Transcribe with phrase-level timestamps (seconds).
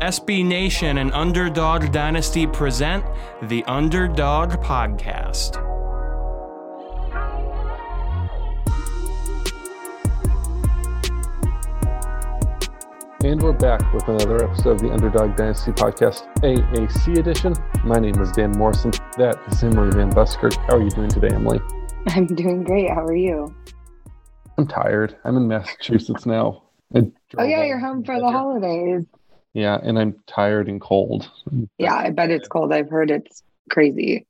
[0.00, 3.04] SB Nation and Underdog Dynasty present
[3.42, 5.58] the Underdog Podcast.
[13.22, 17.54] And we're back with another episode of the Underdog Dynasty Podcast, AAC edition.
[17.84, 18.92] My name is Dan Morrison.
[19.18, 20.54] That is Emily Van Buskirk.
[20.66, 21.60] How are you doing today, Emily?
[22.06, 22.88] I'm doing great.
[22.88, 23.54] How are you?
[24.56, 25.18] I'm tired.
[25.24, 26.62] I'm in Massachusetts now.
[26.94, 29.04] Oh yeah, you're home for the holidays.
[29.52, 31.30] Yeah, and I'm tired and cold.
[31.78, 32.72] Yeah, I bet it's cold.
[32.72, 34.26] I've heard it's crazy.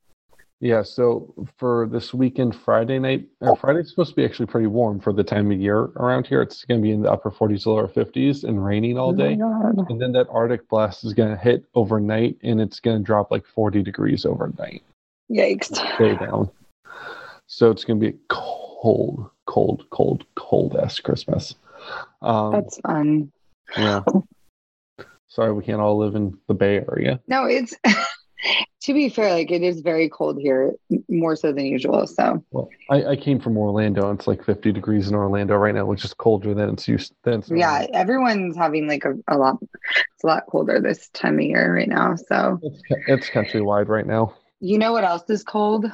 [0.61, 5.01] Yeah, so for this weekend, Friday night, or Friday's supposed to be actually pretty warm
[5.01, 6.43] for the time of year around here.
[6.43, 9.39] It's going to be in the upper 40s to lower 50s and raining all day.
[9.43, 13.03] Oh and then that Arctic blast is going to hit overnight and it's going to
[13.03, 14.83] drop like 40 degrees overnight.
[15.31, 15.77] Yikes.
[15.95, 16.51] Stay down.
[17.47, 21.55] So it's going to be a cold, cold, cold, cold ass Christmas.
[22.21, 23.33] Um, That's fun.
[23.79, 24.03] yeah.
[25.31, 27.21] Sorry, we can't all live in the Bay Area.
[27.29, 27.75] No, it's
[28.83, 30.73] to be fair, like it is very cold here,
[31.09, 32.05] more so than usual.
[32.09, 34.11] So Well, I, I came from Orlando.
[34.11, 37.13] It's like 50 degrees in Orlando right now, which is colder than it's used.
[37.23, 39.59] Than it's yeah, everyone's having like a, a lot.
[39.63, 42.17] It's a lot colder this time of year right now.
[42.17, 44.35] So It's, it's countrywide right now.
[44.59, 45.87] you know what else is cold?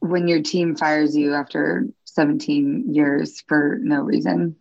[0.00, 4.56] When your team fires you after 17 years for no reason.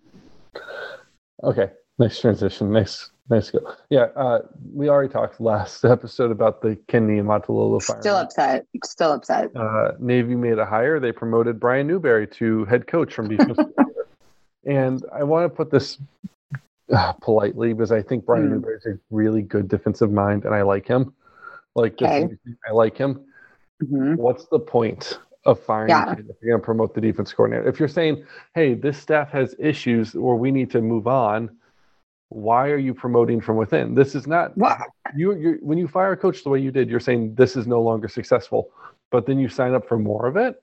[1.43, 2.71] Okay, nice transition.
[2.71, 3.59] Nice, nice go.
[3.89, 4.39] Yeah, uh,
[4.73, 7.99] we already talked last episode about the Kenny Niumatalolo fire.
[8.01, 8.65] Still upset.
[8.83, 9.55] Still upset.
[9.55, 10.99] uh, Navy made a hire.
[10.99, 13.57] They promoted Brian Newberry to head coach from defense.
[14.65, 15.97] and I want to put this
[16.93, 18.53] uh, politely because I think Brian Hmm.
[18.53, 21.13] Newberry is a really good defensive mind, and I like him.
[21.73, 22.27] Like, Okay.
[22.67, 23.21] I like him.
[23.81, 24.17] Mhm.
[24.17, 26.11] What's the point of firing Yeah.
[26.11, 27.67] if you're going to promote the defense coordinator?
[27.67, 31.49] If you're saying, "Hey, this staff has issues, or we need to move on,"
[32.31, 33.93] why are you promoting from within?
[33.93, 34.79] This is not What?
[35.15, 37.67] you you when you fire a coach the way you did, you're saying this is
[37.67, 38.71] no longer successful,
[39.11, 40.55] but then you sign up for more of it.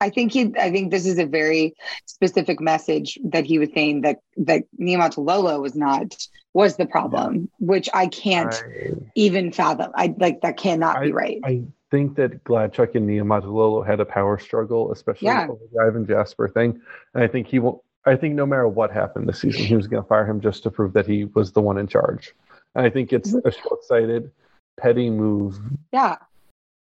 [0.00, 0.52] I think he.
[0.58, 1.74] I think this is a very
[2.06, 6.16] specific message that he was saying that that Niumatalolo was not
[6.54, 9.92] was the problem, which I can't I, even fathom.
[9.94, 11.38] I like that cannot be right.
[11.44, 15.46] I think that Gladchuk and Niumatalolo had a power struggle, especially Yeah.
[15.48, 16.80] over the Ivin Jasper thing.
[17.14, 17.80] And I think he won't.
[18.04, 20.62] I think no matter what happened this season, he was going to fire him just
[20.62, 22.34] to prove that he was the one in charge.
[22.74, 24.30] And I think it's a short-sighted,
[24.78, 25.60] petty move.
[25.92, 26.16] yeah,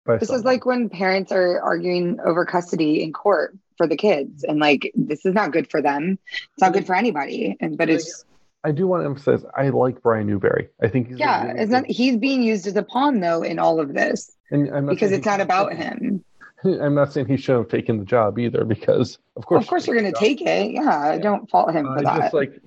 [0.06, 4.60] this is like when parents are arguing over custody in court for the kids, and
[4.60, 6.20] like this is not good for them.
[6.54, 7.56] It's not good for anybody.
[7.60, 8.26] And but it's
[8.64, 10.70] I do want to emphasize, I like Brian Newberry.
[10.82, 11.86] I think he's yeah, really not.
[11.86, 15.26] He's being used as a pawn though in all of this and I'm because it's
[15.26, 16.25] not about him.
[16.82, 19.88] I'm not saying he should have taken the job either, because of course, Of course,
[19.88, 20.72] you're going to take it.
[20.72, 22.22] Yeah, I don't fault him for I that.
[22.22, 22.60] just like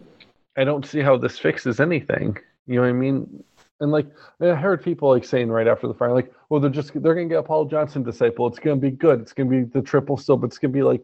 [0.57, 2.37] I don't see how this fixes anything.
[2.67, 3.45] You know what I mean?
[3.81, 4.07] And like
[4.41, 7.29] I heard people like saying right after the fire, like, well, they're just they're gonna
[7.29, 8.47] get a Paul Johnson disciple.
[8.49, 9.21] It's gonna be good.
[9.21, 11.03] It's gonna be the triple still, but it's gonna be like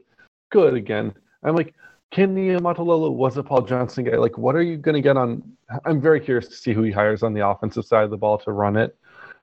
[0.50, 1.14] good again.
[1.44, 1.74] I'm like,
[2.10, 4.16] Kenny Matalolo was a Paul Johnson guy.
[4.16, 5.42] Like, what are you gonna get on?
[5.84, 8.38] I'm very curious to see who he hires on the offensive side of the ball
[8.38, 8.96] to run it.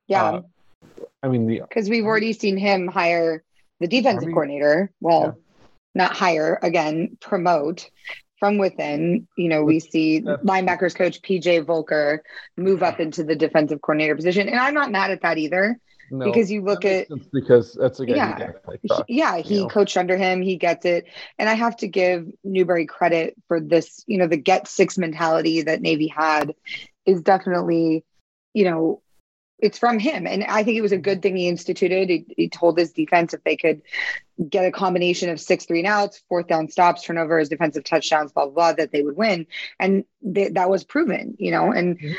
[0.08, 0.24] yeah.
[0.24, 0.42] uh,
[1.24, 3.44] I mean, the because we've already seen him hire
[3.80, 4.92] the defensive coordinator.
[5.02, 5.64] Well, Yeah.
[5.94, 7.90] not hire again, promote
[8.40, 9.28] from within.
[9.38, 12.24] You know, we see linebackers coach PJ Volker
[12.58, 15.78] move up into the defensive coordinator position, and I'm not mad at that either.
[16.14, 18.52] no, because you look at- because that's a guy Yeah.
[18.82, 19.68] He- yeah, he know?
[19.70, 20.42] coached under him.
[20.42, 21.06] He gets it,
[21.40, 24.04] and I have to give Newberry credit for this.
[24.08, 26.54] You know, the get six mentality that Navy had
[27.06, 28.04] is definitely,
[28.54, 29.02] you know,
[29.62, 32.10] it's from him, and I think it was a good thing he instituted.
[32.10, 33.82] He, he told his defense if they could
[34.50, 38.46] get a combination of six three and outs, fourth down stops, turnovers, defensive touchdowns, blah
[38.46, 39.46] blah, blah that they would win,
[39.80, 41.36] and th- that was proven.
[41.40, 42.00] You know, and.
[42.00, 42.16] Mhm.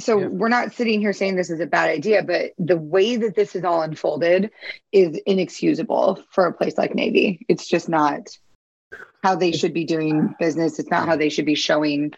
[0.00, 0.26] So Yeah.
[0.28, 3.56] we're not sitting here saying this is a bad idea, but the way that this
[3.56, 4.52] is all unfolded
[4.92, 7.44] is inexcusable for a place like Navy.
[7.48, 8.28] It's just not
[9.24, 10.78] how they should be doing business.
[10.78, 12.12] It's not how they should be showing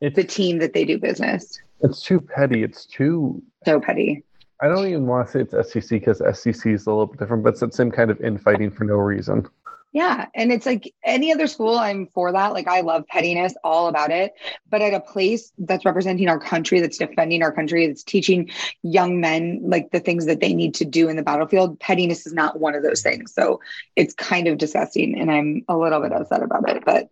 [0.00, 1.60] It's, the team that they do business.
[1.82, 2.62] it's too petty.
[2.62, 4.22] It's too So petty.
[4.60, 7.42] I don't even want to say it's SEC because SEC is a little bit different,
[7.42, 9.48] but it's the same kind of infighting for no reason.
[9.92, 10.26] Yeah.
[10.36, 12.52] And it's like any other school, I'm for that.
[12.52, 14.34] Like I love pettiness, all about it.
[14.70, 18.50] But at a place that's representing our country, that's defending our country, that's teaching
[18.82, 22.32] young men like the things that they need to do in the battlefield, pettiness is
[22.32, 23.34] not one of those things.
[23.34, 23.60] So
[23.96, 25.18] it's kind of disgusting.
[25.18, 26.84] And I'm a little bit upset about it.
[26.84, 27.10] But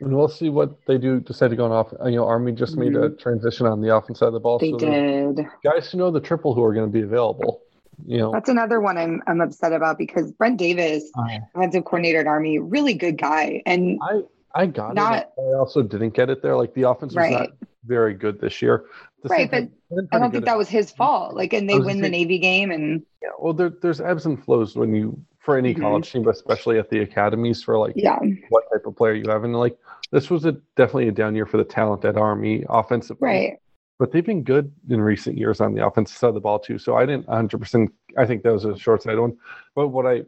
[0.00, 1.92] And we'll see what they do decide to go on off.
[2.06, 4.58] You know, Army just made a transition on the offense side of the ball.
[4.58, 5.46] they so did.
[5.62, 7.60] guys who know the triple who are going to be available.
[8.06, 11.10] You know, That's another one I'm I'm upset about because Brent Davis,
[11.54, 13.62] offensive coordinator at Army, really good guy.
[13.66, 14.22] And I
[14.54, 15.28] I got Not- it.
[15.38, 16.56] I also didn't get it there.
[16.56, 17.32] Like the offense was Right.
[17.32, 17.50] not
[17.84, 18.86] very good this year.
[19.22, 19.64] The Right, but
[20.12, 21.34] I don't think at- that was his fault.
[21.34, 24.76] Like, and they win the Navy game, and Yeah, well, there, there's ebbs and flows
[24.76, 25.80] when you for any Mhm.
[25.80, 28.18] college team, but especially at the academies for like yeah,
[28.48, 29.44] what type of player you have.
[29.44, 29.76] And like
[30.12, 33.26] this was a definitely a down year for the talent at Army offensively.
[33.26, 33.52] right.
[33.98, 36.78] But they've been good in recent years on the offensive side of the ball too.
[36.78, 37.58] So I didn't 100.
[37.58, 39.36] percent I think that was a short sighted one.
[39.74, 40.22] But what I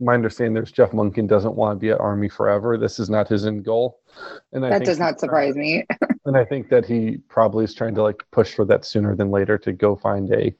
[0.00, 2.78] my understanding there's Jeff Monken doesn't want to be at Army forever.
[2.78, 4.00] This is not his end goal.
[4.52, 5.84] And I That does not surprise me.
[6.24, 9.30] and I think that he probably is trying to like push for that sooner than
[9.30, 10.54] later to go find a,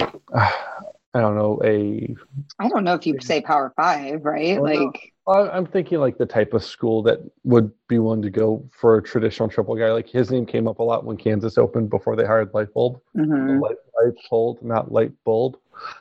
[0.34, 2.14] I don't know, a.
[2.58, 4.60] I don't know if you say Power Five, right?
[4.60, 8.68] Like, I- I'm thinking like the type of school that would be willing to go
[8.72, 9.92] for a traditional triple guy.
[9.92, 13.00] Like his name came up a lot when Kansas opened before they hired Lightbulb.
[13.16, 13.60] mhm.
[13.60, 15.56] Light, light bulb, not Lightbulb.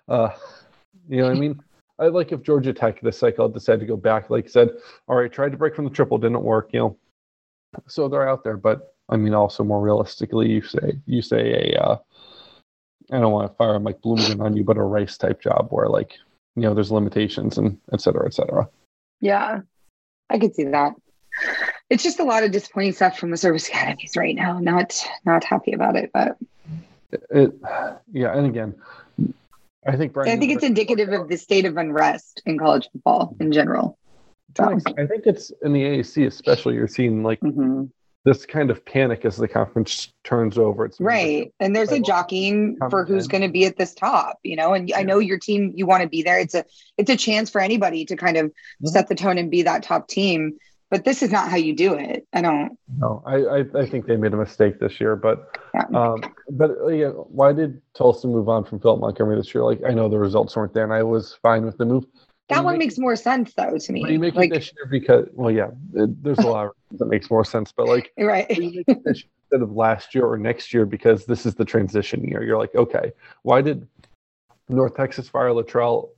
[0.08, 0.30] Uh,
[1.10, 1.60] you know what I mean?
[2.00, 4.70] I like if Georgia Tech this cycle decided to go back, like said,
[5.08, 6.98] all right, tried to break from the triple, didn't work, you know.
[7.88, 11.84] So they're out there, but I mean, also more realistically, you say you say a,
[11.84, 11.98] uh,
[13.12, 15.90] I don't want to fire Mike Bloomgren on you, but a race type job where
[15.90, 16.18] like
[16.56, 18.70] you know there's limitations and et cetera, et cetera.
[19.20, 19.62] Yeah,
[20.30, 20.94] I could see that.
[21.90, 24.60] It's just a lot of disappointing stuff from the service academies right now.
[24.60, 26.38] Not not happy about it, but
[27.30, 27.54] It,
[28.12, 28.76] yeah, and again,
[29.86, 30.36] I think Brian.
[30.36, 33.98] I think it's indicative of the state of unrest in college football in general.
[34.50, 36.74] Extent, I think it's in the AAC, especially.
[36.76, 37.92] You're seeing like Mhm.
[38.28, 40.84] This kind of panic as the conference turns over.
[40.84, 41.54] It's Right.
[41.62, 44.92] And there's a jockeying for who's going to be at this top, you know, and
[44.94, 46.38] I know your team, you want to be there.
[46.38, 46.66] It's a,
[46.98, 48.48] it's a chance for anybody to kind of
[48.84, 48.90] Mhm.
[48.90, 50.58] set the tone and be that top team.
[50.92, 52.28] But this is not how you do it.
[52.34, 55.86] I don't, No, I, I, I think they made a mistake this year, but yeah.
[55.94, 56.22] um,
[56.52, 59.64] but uh, yeah, why did Tulsa move on from Philip Montgomery this year?
[59.64, 62.06] Like I know the results weren't there, and I was fine with the move.
[62.50, 64.10] That one makes more sense though to me.
[64.10, 67.30] You make like, this year because well, yeah, it, there's a lot of that makes
[67.30, 67.72] more sense.
[67.72, 68.50] But like right.
[68.58, 71.56] you make it this year instead of last year or next year because this is
[71.56, 72.44] the transition year.
[72.44, 73.12] You're like, okay,
[73.44, 73.88] why did
[74.70, 76.10] North Texas fire Littrell?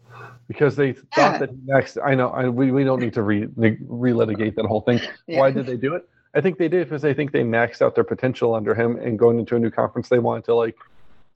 [0.48, 0.94] Because they Yeah.
[1.16, 1.98] thought that next.
[2.04, 5.00] I know, I, we we don't need to re relitigate that whole thing.
[5.28, 5.40] Yeah.
[5.40, 6.08] Why did they do it?
[6.36, 9.18] I think they did because they think they maxed out their potential under him, and
[9.18, 10.76] going into a new conference, they wanted to like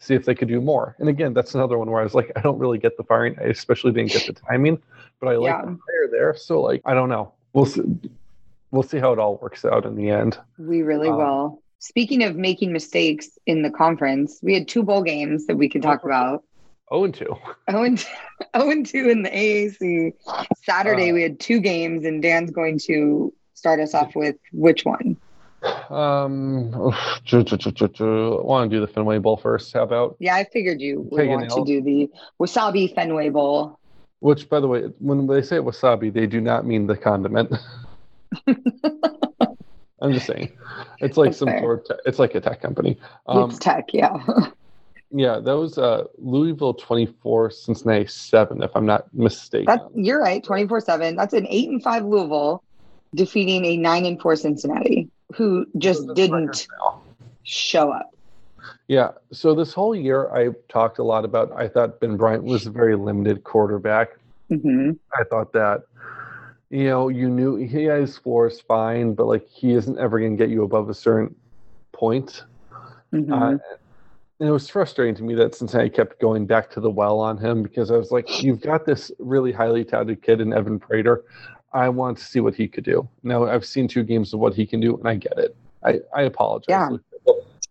[0.03, 0.95] see if they could do more.
[0.99, 3.35] And again, that's another one where I was like, I don't really get the firing.
[3.39, 4.81] I especially didn't get the timing,
[5.19, 5.61] but I like Yeah.
[5.61, 6.35] the player there.
[6.35, 7.33] So like, I don't know.
[7.53, 7.81] We'll see.
[8.71, 10.37] We'll see how it all works out in the end.
[10.57, 11.61] We really Um, will.
[11.79, 15.81] Speaking of making mistakes in the conference, we had two bowl games that we could
[15.83, 16.43] talk about.
[16.89, 17.35] Oh, and two.
[17.67, 18.03] Oh and
[18.53, 20.13] oh and two in the AAC.
[20.63, 24.85] Saturday Uh, we had two games, and Dan's going to start us off with which
[24.85, 25.17] one?
[25.89, 29.73] Um, I want to do the Fenway Bowl first?
[29.73, 30.15] How about?
[30.19, 33.79] Yeah, I figured you would want to do the Wasabi Fenway Bowl.
[34.19, 37.53] Which, by the way, when they say wasabi, they do not mean the condiment.
[38.47, 40.51] I'm just saying,
[40.99, 41.59] it's like That's some fair.
[41.59, 41.99] sort of.
[42.05, 42.97] It's like a tech company.
[43.27, 44.17] Um, it's tech, yeah.
[45.11, 49.65] yeah, that was uh, Louisville 24, Cincinnati seven, if I'm not mistaken.
[49.65, 51.15] That you're right, twenty four seven.
[51.15, 52.63] That's an eight and five Louisville
[53.15, 56.67] defeating a nine and four Cincinnati, who just So didn't
[57.43, 58.13] show up.
[58.87, 59.11] Yeah.
[59.31, 61.51] So this whole year, I talked a lot about.
[61.51, 64.09] I thought Ben Bryant was a very limited quarterback.
[64.49, 65.83] hmm I thought that,
[66.69, 70.37] you know, you knew he had his floors fine, but like he isn't ever going
[70.37, 71.35] to get you above a certain
[71.91, 72.43] point.
[73.11, 73.57] hmm Uh,
[74.39, 77.37] and it was frustrating to me that Cincinnati kept going back to the well on
[77.37, 81.23] him because I was like, you've got this really highly touted kid in Evan Prater.
[81.73, 83.07] I want to see what he could do.
[83.23, 85.55] Now I've seen two games of what he can do, and I get it.
[85.83, 86.67] I, I apologize.
[86.69, 86.89] Yeah.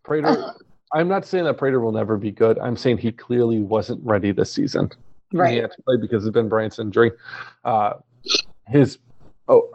[0.02, 0.54] Prater.
[0.94, 2.58] I'm not saying that Prater will never be good.
[2.58, 4.90] I'm saying he clearly wasn't ready this season.
[5.32, 5.54] Right.
[5.54, 7.12] He had to play because of Ben Bryant's injury.
[7.64, 7.94] Uh,
[8.68, 8.98] his
[9.48, 9.70] oh,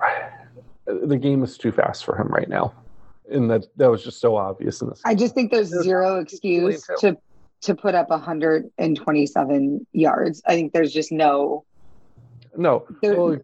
[0.85, 2.73] the game is too fast for him right now,
[3.31, 5.01] and that that was just so obvious in this.
[5.05, 7.17] I just think there's zero nothing to really excuse to
[7.61, 10.41] to put up 127 yards.
[10.45, 11.65] I think there's just no.
[12.57, 13.37] No, well,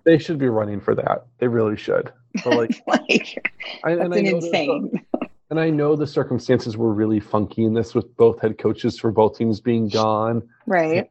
[0.04, 1.26] they should be running for that.
[1.38, 2.12] They really should.
[2.44, 3.50] But like, like
[3.84, 5.06] I, that's and I an know the- insane.
[5.50, 9.10] and I know the circumstances were really funky in this, with both head coaches for
[9.10, 10.48] both teams being gone.
[10.66, 11.10] Right.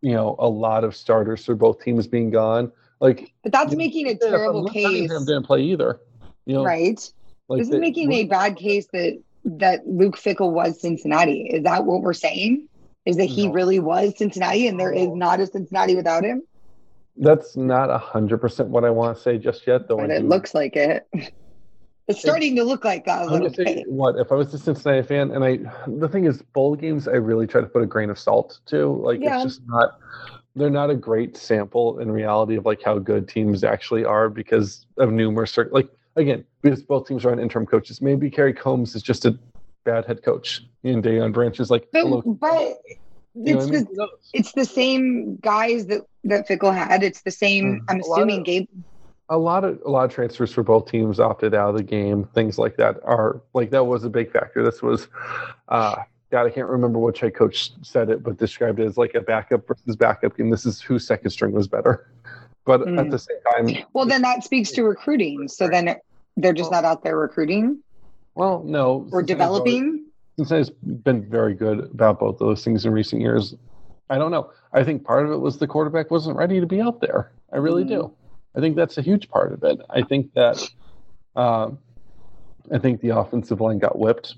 [0.00, 2.72] You know, a lot of starters for both teams being gone.
[3.00, 4.86] Like, But that's making a yeah, terrible case.
[4.86, 6.00] Cunningham didn't play either.
[6.46, 6.98] You know, Right.
[7.48, 11.42] Like This is they- making a bad case that that Luke Fickell was Cincinnati.
[11.52, 12.66] Is that what we're saying?
[13.04, 13.52] Is that he No.
[13.52, 15.14] really was Cincinnati and there is No.
[15.14, 16.42] not a Cincinnati without him?
[17.18, 19.96] That's not a hundred percent what I want to say just yet, though.
[19.96, 21.06] But it do- looks like it.
[22.08, 23.90] It's starting to look like that a I'm little gonna say bit.
[23.90, 25.58] what if I was a Cincinnati fan, and I
[25.88, 28.92] the thing is, bowl games I really try to put a grain of salt to.
[28.92, 29.42] Like Yeah.
[29.42, 29.98] it's just not.
[30.54, 34.86] They're not a great sample in reality of like how good teams actually are because
[34.98, 38.00] of numerous like again because both teams are on interim coaches.
[38.00, 39.36] Maybe Kerry Combs is just a
[39.82, 42.74] bad head coach, and Deion Branch is like, But, but
[43.36, 43.88] You it's what I mean?
[43.94, 47.02] the it's the same guys that that Fickell had.
[47.02, 47.80] It's the same.
[47.80, 47.84] Mm.
[47.88, 48.68] I'm assuming of- Gabe.
[49.28, 52.24] a lot of a lot of transfers for both teams opted out of the game.
[52.34, 54.64] Things like that are like that was a big factor.
[54.64, 55.08] This was,
[55.68, 55.96] uh,
[56.30, 59.20] God, I can't remember which head coach said it, but described it as like a
[59.20, 60.50] backup versus backup game.
[60.50, 62.08] This is whose second string was better.
[62.64, 63.10] But at Mm.
[63.12, 65.46] the same time, Well, then that speaks to recruiting.
[65.46, 65.94] So then
[66.36, 67.80] they're just Well- not out there recruiting
[68.34, 70.05] well, no, or Cincinnati's always- developing.
[70.36, 70.70] Cincinnati's
[71.02, 73.54] been very good about both those things in recent years.
[74.10, 74.50] I don't know.
[74.72, 77.32] I think part of it was the quarterback wasn't ready to be out there.
[77.52, 77.88] I really Mhm.
[77.88, 78.12] do.
[78.54, 79.80] I think that's a huge part of it.
[79.90, 80.62] I think that
[81.36, 81.78] um,
[82.72, 84.36] I think the offensive line got whipped.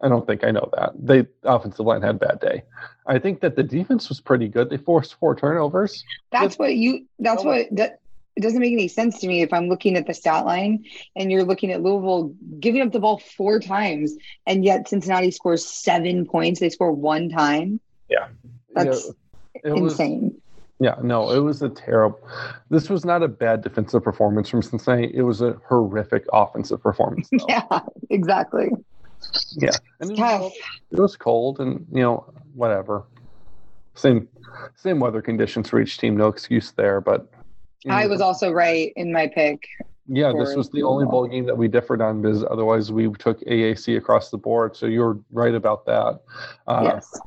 [0.00, 0.92] I don't think I know that.
[0.98, 2.62] They the offensive line had a bad day.
[3.06, 4.68] I think that the defense was pretty good.
[4.70, 6.04] They forced four turnovers.
[6.32, 7.06] That's what you.
[7.18, 7.50] That's No.
[7.50, 8.00] what that.
[8.36, 10.84] It doesn't make any sense to me if I'm looking at the stat line
[11.16, 14.14] and you're looking at Louisville giving up the ball four times,
[14.46, 16.60] and yet Cincinnati scores seven points.
[16.60, 17.80] They score one time.
[18.74, 19.06] That's
[19.54, 20.40] Yeah, it was- insane.
[20.78, 22.20] Yeah, no, it was a terrible.
[22.68, 25.10] This was not a bad defensive performance from Cincinnati.
[25.14, 27.30] It was a horrific offensive performance.
[27.32, 27.38] though.
[27.48, 28.68] Yeah, exactly.
[29.62, 30.40] And it, Tough.
[30.42, 30.52] was,
[30.92, 33.04] it was cold, and you know, whatever.
[33.94, 34.28] Same,
[34.74, 36.14] same weather conditions for each team.
[36.14, 37.00] No excuse there.
[37.00, 37.35] But you know,
[37.90, 39.66] I was also right in my pick.
[40.08, 40.32] yeah.
[40.36, 43.96] This was the only bowl game that we differed on because otherwise we took AAC
[43.96, 44.76] across the board.
[44.76, 46.20] So you were right about that.
[46.66, 47.20] Uh, yes.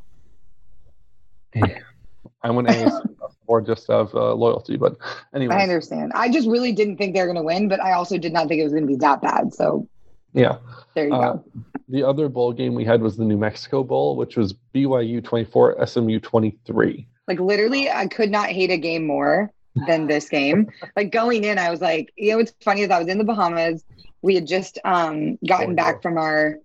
[2.42, 4.78] I went AAC across the board just out of uh, loyalty.
[4.78, 4.98] But
[5.34, 6.12] anyway, I understand.
[6.16, 8.48] I just really didn't think they were going to win, but I also did not
[8.48, 9.54] think it was going to be that bad.
[9.54, 9.88] So
[10.34, 10.58] yeah.
[10.96, 11.44] there you Uh, go.
[11.90, 15.86] The other bowl game we had was the New Mexico Bowl, which was BYU 24,
[15.88, 17.08] SMU 23.
[17.28, 20.70] Like literally, I could not hate a game more than this game.
[20.96, 23.24] like going in, I was like, you know, what's funny is I was in the
[23.24, 23.84] Bahamas.
[24.22, 26.58] We had just um, gotten Oh, back from our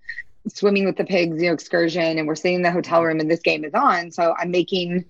[0.49, 3.30] swimming with the pigs, you know, excursion, and we're sitting in the hotel room, and
[3.30, 4.11] this game is on.
[4.11, 5.04] So I'm making,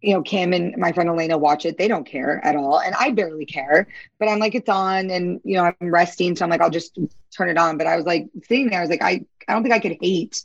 [0.00, 1.76] you know, Kim and my friend Elena watch it.
[1.76, 3.88] They don't care at all, and I barely care.
[4.18, 6.98] But I'm like, it's on, and you know, I'm resting, so I'm like, I'll just
[7.36, 7.76] turn it on.
[7.76, 9.98] But I was like sitting there, I was like, I, I don't think I could
[10.00, 10.42] hate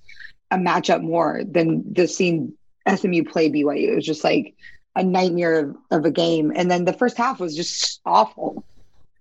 [0.51, 2.53] a matchup more than the seeing
[2.87, 3.91] SMU play BYU.
[3.91, 4.55] It was just like
[4.95, 6.51] a nightmare of, of a game.
[6.55, 8.63] And then the first half was just awful.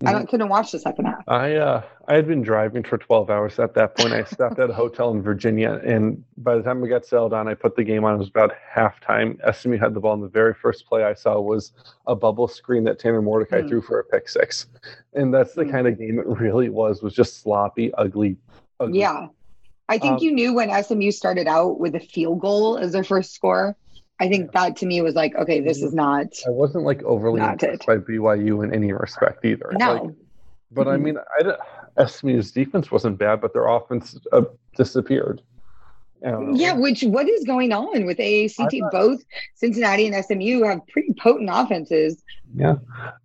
[0.05, 1.25] I don't couldn't watch the second half.
[1.29, 4.13] I uh, I had been driving for 12 hours at that point.
[4.13, 7.49] I stopped at a hotel in Virginia, and by the time we got settled on,
[7.49, 8.15] I put the game on.
[8.15, 9.39] It was about halftime.
[9.55, 11.73] SMU had the ball, and the very first play I saw was
[12.07, 13.69] a bubble screen that Tanner Mordecai Hmm.
[13.69, 14.67] threw for a pick six,
[15.15, 15.71] and that's the Hmm.
[15.71, 17.03] kind of game it really was.
[17.03, 18.37] Was just sloppy, ugly.
[18.81, 18.99] ugly.
[18.99, 19.29] Yeah.
[19.89, 23.05] I think Um, you knew when SMU started out with a field goal as their
[23.05, 23.75] first score.
[24.21, 27.41] I think that to me was like, okay, this is not I wasn't like overly
[27.41, 27.87] impressed it.
[27.87, 29.73] by BYU in any respect either.
[29.79, 29.95] no.
[29.95, 30.15] Like,
[30.71, 31.03] but I Mhm.
[31.03, 34.43] mean, I SMU's defense wasn't bad, but their offense uh,
[34.77, 35.41] disappeared.
[36.25, 36.53] I.
[36.55, 39.21] Yeah, which what is going on with AAC not- Both
[39.57, 42.23] Cincinnati and SMU have pretty potent offenses.
[42.57, 42.77] Yeah,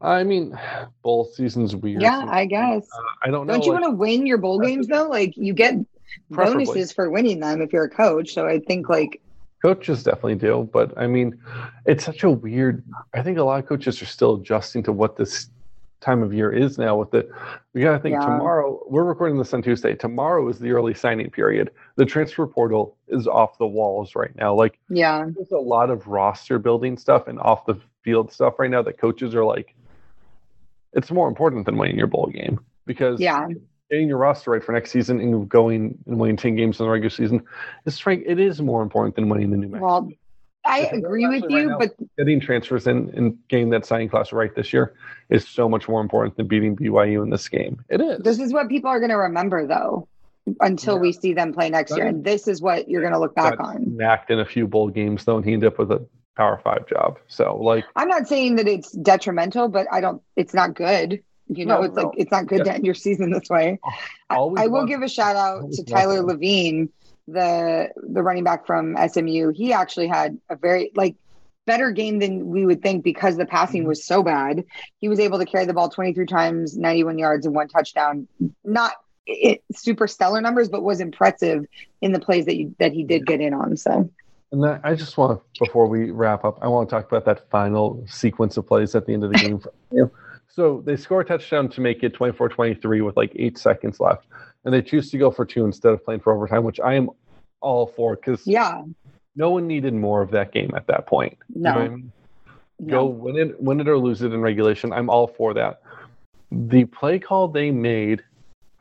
[0.02, 0.58] I mean,
[1.02, 2.02] bowl season's weird.
[2.02, 2.84] Yeah, I guess.
[2.92, 3.54] Uh, I don't know.
[3.54, 5.08] Don't you like, want to win your bowl games though?
[5.08, 5.76] Like you get
[6.32, 6.66] Preferably.
[6.66, 8.34] bonuses for winning them if you're a coach.
[8.34, 9.22] So I think like
[9.62, 11.40] coaches definitely do, but I mean,
[11.86, 12.84] it's such a weird.
[13.14, 15.50] I think a lot of coaches are still adjusting to what this
[16.02, 16.96] time of year is now.
[16.96, 17.30] With the,
[17.74, 18.26] we got to think Yeah.
[18.26, 18.82] tomorrow.
[18.88, 19.96] We're recording this on Tuesday.
[19.96, 21.72] Tomorrow is the early signing period.
[21.98, 24.54] The transfer portal is off the walls right now.
[24.54, 28.72] Like yeah, there's a lot of roster building stuff and off the field stuff right
[28.72, 29.76] now that coaches are like.
[30.94, 33.48] It's more important than winning your bowl game because yeah.
[33.90, 36.90] Getting your roster right for next season and going and winning 10 games in the
[36.92, 37.44] regular season
[37.86, 39.86] is frank it is more important than winning the new Mexico.
[39.86, 40.10] Well,
[40.66, 44.10] I Because agree with right you, now- but getting transfers in and getting that signing
[44.10, 44.94] class right this year
[45.30, 47.84] is so much more important than beating BYU in this game.
[47.90, 48.20] It is.
[48.20, 50.08] this is what people are going to remember though
[50.62, 51.02] until Yeah.
[51.02, 52.06] we see them play next year.
[52.08, 53.96] And this is what you're going to look back on.
[53.96, 56.06] Knacked in a few bowl games though, and he ended up with a
[56.36, 57.20] Power Five job.
[57.28, 61.24] So like, I'm not saying that it's detrimental, but I don't, it's not good.
[61.50, 62.04] You know, No, it's no.
[62.04, 63.80] like, it's not good to end your season this way.
[64.30, 66.22] I, Always I will give a shout out to Tyler.
[66.22, 66.90] Lavine,
[67.28, 69.50] the the running back from SMU.
[69.50, 71.16] He actually had a very like
[71.66, 73.90] better game than we would think because the passing Mm-hmm.
[73.90, 74.64] was so bad.
[75.00, 78.28] He was able to carry the ball 23 times, 91 yards, and one touchdown.
[78.64, 78.94] Not
[79.28, 81.66] it, super stellar numbers, but was impressive
[82.02, 83.78] in the plays that you, that he did get in on.
[83.78, 84.10] So
[84.52, 87.26] and that, I just want to before we wrap up, I want to talk about
[87.26, 89.60] that final sequence of plays at the end of the game.
[89.60, 90.12] For, you know,
[90.60, 94.26] so they score a touchdown to make it 24-23 with like eight seconds left,
[94.66, 97.10] and they choose to go for two instead of playing for overtime, which I am
[97.62, 98.84] all for because yeah,
[99.38, 101.38] no one needed more of that game at that point.
[101.56, 102.12] You know I mean?
[102.78, 102.92] no.
[102.92, 104.92] Go win it, win it or lose it in regulation.
[104.92, 105.82] I'm all for that.
[106.52, 108.22] The play call they made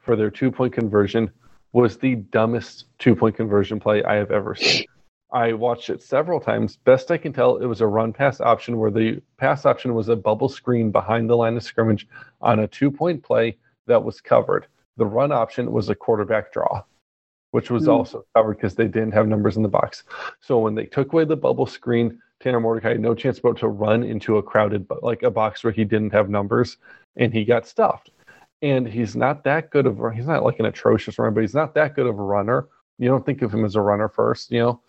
[0.03, 1.31] for their two point conversion
[1.73, 4.85] was the dumbest two point conversion play I have ever seen.
[5.31, 6.77] I watched it several times.
[6.77, 10.09] Best I can tell, it was a run pass option where the pass option was
[10.09, 12.09] a bubble screen behind the line of scrimmage
[12.41, 14.67] on a two point play that was covered.
[14.97, 16.83] The run option was a quarterback draw,
[17.51, 17.91] which was Hmm.
[17.91, 20.05] also covered because they didn't have numbers in the box.
[20.41, 23.69] So when they took away the bubble screen, Tanner Mordecai had no chance but to
[23.69, 26.79] run into a crowded, like a box where he didn't have numbers,
[27.17, 28.11] and he got stuffed.
[28.63, 30.01] And he's not that good of.
[30.15, 32.69] He's not like an atrocious runner, but he's not that good of a runner.
[32.99, 34.81] You don't think of him as a runner first, you know.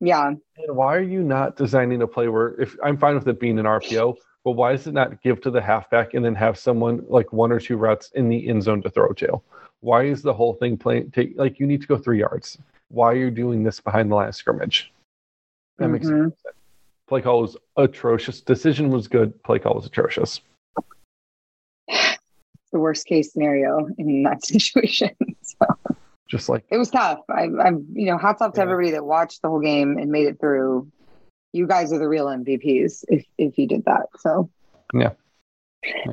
[0.00, 0.28] Yeah.
[0.28, 3.58] And why are you not designing a play where if I'm fine with it being
[3.58, 7.04] an RPO, but why does it not give to the halfback and then have someone
[7.08, 9.40] like one or two routes in the end zone to throw to?
[9.80, 12.58] Why is the whole thing playing take like you need to go three yards?
[12.88, 14.92] Why are you doing this behind the line of scrimmage?
[15.78, 16.24] That makes Mhm.
[16.24, 16.42] sense.
[17.08, 18.40] Play call was atrocious.
[18.40, 19.40] Decision was good.
[19.44, 20.40] Play call was atrocious.
[22.72, 25.10] The worst case scenario in that situation.
[25.40, 25.56] so
[26.28, 27.20] Just like it was tough.
[27.30, 28.64] I, I'm, you know, hats off to Yeah.
[28.64, 30.90] everybody that watched the whole game and made it through.
[31.52, 34.06] You guys are the real MVPs if if you did that.
[34.18, 34.50] So
[34.92, 35.12] yeah.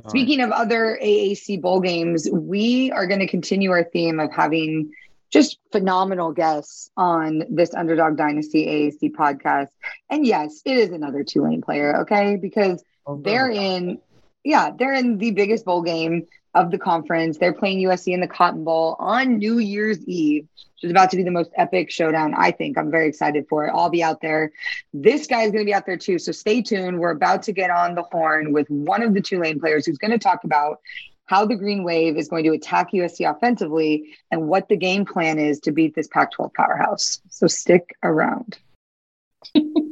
[0.07, 4.91] Speaking of other AAC bowl games, we are going to continue our theme of having
[5.31, 9.69] just phenomenal guests on this Underdog Dynasty AAC podcast.
[10.11, 12.35] And yes, it is another Tulane player, okay?
[12.35, 13.97] Because oh, they're in,
[14.43, 17.37] yeah, they're in the biggest bowl game of the conference.
[17.37, 21.17] They're playing USC in the Cotton Bowl on New Year's Eve, which is about to
[21.17, 22.77] be the most epic showdown, I think.
[22.77, 23.71] I'm very excited for it.
[23.73, 24.51] I'll be out there.
[24.93, 26.19] This guy is going to be out there too.
[26.19, 26.99] So stay tuned.
[26.99, 30.11] We're about to get on the horn with one of the Tulane players who's going
[30.11, 30.79] to talk about
[31.25, 35.39] how the Green Wave is going to attack USC offensively and what the game plan
[35.39, 37.21] is to beat this Pac 12 powerhouse.
[37.29, 38.59] So stick around.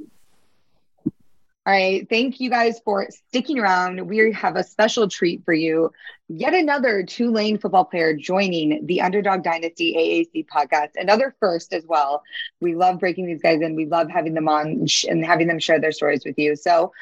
[1.63, 2.10] All right.
[2.10, 4.08] Thank you guys for sticking around.
[4.08, 5.91] We have a special treat for you.
[6.27, 10.89] Yet another Tulane football player joining the Underdog Dynasty AAC podcast.
[10.96, 12.24] Another first as well.
[12.62, 13.76] We love breaking these guys in.
[13.76, 16.56] We love having them on and having them share their stories with you.
[16.56, 16.93] So,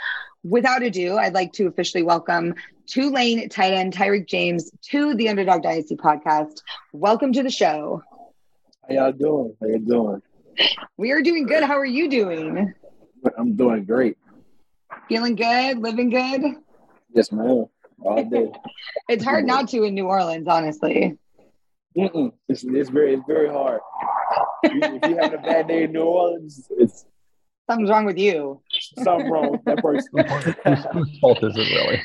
[0.44, 2.54] without ado, I'd like to officially welcome
[2.86, 6.64] Tulane tight end Tyrick James to the Underdog Dynasty podcast.
[6.92, 8.04] Welcome to the show.
[8.86, 9.56] How y'all doing?
[9.62, 10.22] How you doing?
[10.98, 11.64] We are doing good.
[11.64, 12.74] How are you doing?
[13.38, 14.18] I'm doing great.
[15.10, 15.80] Feeling good?
[15.80, 16.42] Living good?
[17.14, 17.66] Yes, ma'am.
[18.02, 18.52] All day.
[19.10, 21.18] It's hard not to in New Orleans, honestly.
[21.98, 22.32] Mm-mm.
[22.48, 23.82] It's, it's very it's very hard.
[24.64, 27.06] if you have a bad day in New Orleans, it's
[27.68, 28.62] Something's wrong with you.
[29.04, 30.10] something wrong with that person.
[30.14, 32.02] whose, whose fault is it really?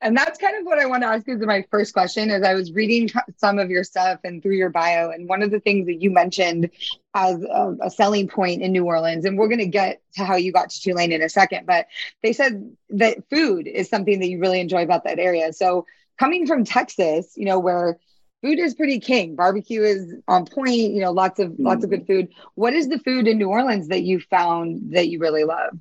[0.00, 2.54] And that's kind of what I want to ask you my first question as I
[2.54, 5.10] was reading some of your stuff and through your bio.
[5.10, 6.70] And one of the things that you mentioned
[7.14, 10.36] as a, a selling point in New Orleans, and we're going to get to how
[10.36, 11.86] you got to Tulane in a second, but
[12.22, 15.52] they said that food is something that you really enjoy about that area.
[15.52, 15.84] So
[16.16, 17.98] coming from Texas, you know, where
[18.40, 22.06] food is pretty king, barbecue is on point, you know, lots of lots of good
[22.06, 22.28] food.
[22.54, 25.76] What is the food in New Orleans that you found that you really love?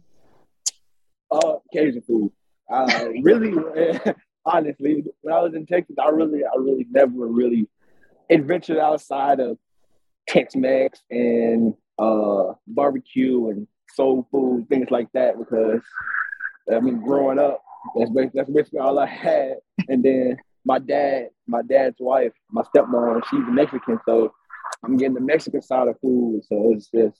[1.29, 2.31] Uh, Cajun food.
[2.69, 3.53] Uh, really,
[4.45, 7.67] honestly, when I was in Texas, I really, I really never really
[8.29, 9.57] adventured outside of
[10.27, 15.37] Tex-Mex and uh, barbecue and soul food, things like that.
[15.37, 15.81] Because
[16.73, 17.61] I mean, growing up,
[17.97, 19.55] that's basically, that's basically all I had.
[19.87, 24.33] And then my dad, my dad's wife, my stepmom, she's Mexican, so
[24.83, 26.41] I'm getting the Mexican side of food.
[26.45, 27.17] So it's just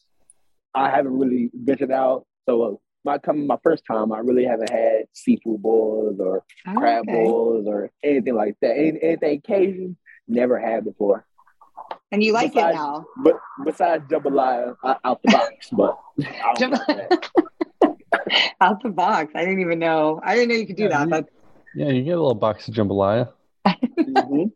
[0.76, 2.26] I haven't really ventured out.
[2.46, 6.43] So my coming my first time, I really haven't had seafood boils or
[6.76, 7.24] crab Oh, Okay.
[7.24, 8.72] boils or anything like that.
[8.78, 9.96] Any, anything Cajun,
[10.28, 11.26] never had before.
[12.12, 13.06] And you like it now.
[13.24, 15.98] But besides jambalaya out the box, but
[16.46, 17.30] I don't like that.
[18.62, 19.32] Out the box.
[19.36, 20.20] I didn't even know.
[20.24, 21.04] I didn't know you could do Yeah, that.
[21.06, 21.26] you- But
[21.76, 23.32] Yeah, you get a little box of jambalaya.
[23.67, 24.52] Mhm.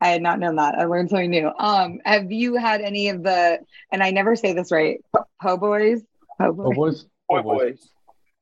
[0.00, 0.74] I had not known that.
[0.78, 1.50] I learned something new.
[1.58, 3.58] Um, have you had any of the?
[3.92, 4.98] And I never say this right.
[5.42, 6.02] Po' boys.
[6.40, 6.76] Po' Oh boys.
[6.76, 7.90] boys, Boy, oh boys.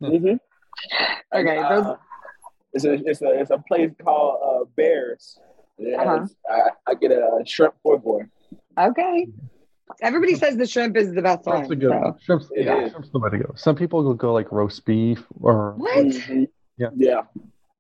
[0.01, 0.11] boys.
[0.25, 0.41] Mhm.
[1.35, 1.97] Okay, Uh, those-
[2.73, 5.39] it's a it's a it's a place called uh, Bears.
[5.79, 6.21] It Uh-huh.
[6.21, 8.23] has- I, I get a shrimp boy boy.
[8.79, 9.29] Okay.
[10.03, 11.79] Everybody says the shrimp is the best That's a one.
[11.79, 12.19] good so- one.
[12.21, 12.91] Shrimp's, It yeah, is.
[12.93, 13.53] shrimp's the way to go.
[13.57, 15.97] Some people will go like roast beef or What?
[16.07, 16.49] Mhm.
[16.79, 16.89] Yeah.
[16.95, 17.23] Yeah.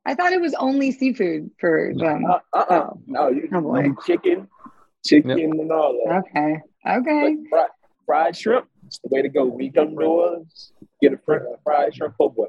[0.05, 2.25] I thought it was only seafood for them.
[2.27, 3.01] Uh, uh, Oh.
[3.07, 3.81] No, you Oh, boy.
[3.85, 4.49] you chicken,
[5.05, 6.25] chicken and all that.
[6.35, 6.61] Okay.
[6.87, 7.37] Okay.
[7.51, 7.71] But fried,
[8.07, 9.44] fried shrimp, it's the way to go.
[9.44, 12.46] We you come to New Orleans, get a fr- a fried shrimp po' boy.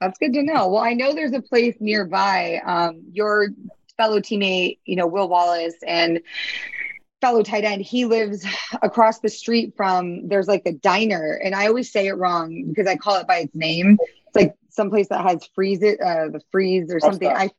[0.00, 0.68] That's good to know.
[0.68, 2.60] Well, I know there's a place nearby.
[2.64, 3.48] Um, your
[3.96, 6.20] fellow teammate, you know, Will Wallace and
[7.20, 8.46] fellow tight end, he lives
[8.82, 12.86] across the street from there's like a diner, and I always say it wrong because
[12.86, 13.98] I call it by its name.
[14.00, 17.28] It's like someplace that has freeze it, uh, the freeze or something.
[17.28, 17.50] I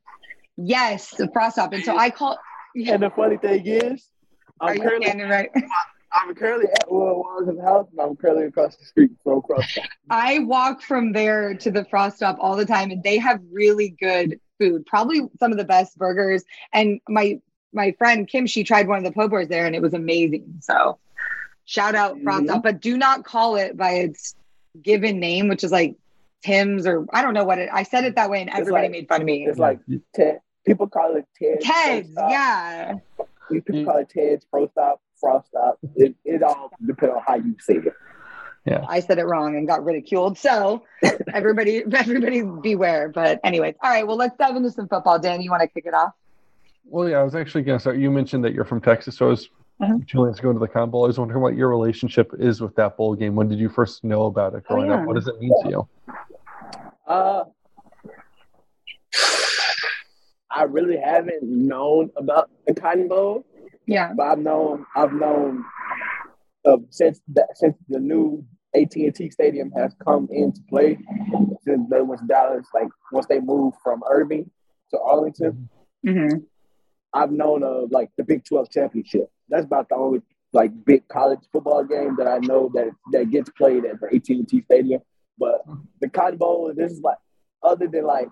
[0.56, 1.74] yes, the Frostop.
[1.74, 2.38] And so I call
[2.74, 4.06] and the funny thing is,
[4.60, 5.50] Are I'm you currently standing right?
[6.12, 9.78] I'm currently at Will Wallace's house, and I'm currently across the street from across.
[10.10, 14.40] I walk from there to the Frostop all the time, and they have really good
[14.58, 14.86] food.
[14.86, 16.44] Probably some of the best burgers.
[16.72, 17.40] And my
[17.74, 20.54] my friend Kim, she tried one of the po' boys there, and it was amazing.
[20.60, 20.98] So
[21.66, 22.48] shout out Frost Mhm.
[22.48, 24.34] Stop, but do not call it by its
[24.80, 25.94] given name, which is like
[26.42, 27.68] Tim's or I don't know what it.
[27.70, 29.46] I said it that way, and everybody like- made fun of me.
[29.46, 29.80] It's like
[30.14, 30.40] Ted.
[30.64, 31.60] People call it Ted.
[31.60, 32.30] Ted's, Pro Stop.
[32.30, 32.94] yeah.
[33.50, 35.74] People call it Ted's Pro Stop, Frostop.
[35.96, 37.92] It, it all depends on how you say it.
[38.64, 38.84] Yeah.
[38.88, 40.36] I said it wrong and got ridiculed.
[40.38, 40.82] So
[41.32, 43.08] everybody, everybody beware.
[43.08, 44.06] But anyways, all right.
[44.06, 45.18] Well, let's dive into some football.
[45.18, 46.12] Dan, you want to kick it off?
[46.84, 47.96] Well, yeah, I was actually going to start.
[47.98, 49.48] You mentioned that you're from Texas, so I was
[49.80, 50.08] Mhm.
[50.08, 51.04] Tulane's going to the Cotton Bowl.
[51.04, 53.36] I was wondering what your relationship is with that bowl game.
[53.36, 54.96] When did you first know about it Oh, growing yeah.
[55.02, 55.06] up?
[55.06, 55.88] What does it mean to you?
[57.06, 57.44] Uh,
[60.50, 63.44] I really haven't known about the Cotton Bowl,
[63.88, 64.12] Yeah.
[64.14, 65.64] but I've known I've known
[66.64, 68.44] uh, since that since the new
[68.76, 70.98] AT and T Stadium has come into play
[71.64, 74.50] since they was Dallas like once they moved from Irving
[74.90, 75.68] to Arlington.
[76.06, 76.28] hmm
[77.14, 79.30] I've known of like the Big Twelve championship.
[79.48, 80.20] That's about the only
[80.52, 84.28] like big college football game that I know that that gets played at the AT
[84.28, 85.00] and T Stadium.
[85.38, 85.64] But
[86.02, 87.16] the Cotton Bowl, this is like
[87.62, 88.28] other than like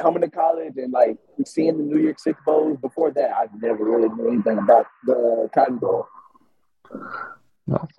[0.00, 2.78] coming to college and like seeing the New York Six Bowls.
[2.80, 6.06] Before that, I never really knew anything about the Cotton Bowl.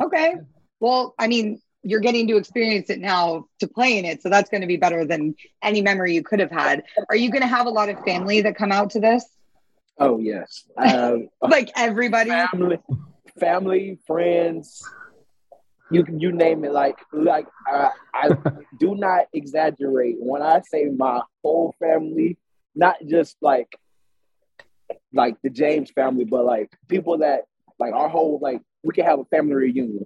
[0.01, 0.35] Okay.
[0.79, 4.21] Well, I mean, you're getting to experience it now to play in it.
[4.21, 6.83] So that's going to be better than any memory you could have had.
[7.09, 9.25] Are you going to have a lot of family that come out to this?
[9.97, 12.31] Oh yes, um, Like everybody?
[12.31, 12.79] family,
[13.39, 14.83] family, friends.
[15.91, 16.71] You can you name it.
[16.71, 18.29] Like like I, I
[18.79, 22.37] do not exaggerate when I say my whole family,
[22.75, 23.67] not just like
[25.13, 27.41] like the James family, but like people that
[27.79, 30.05] like our whole like we can have a family reunion.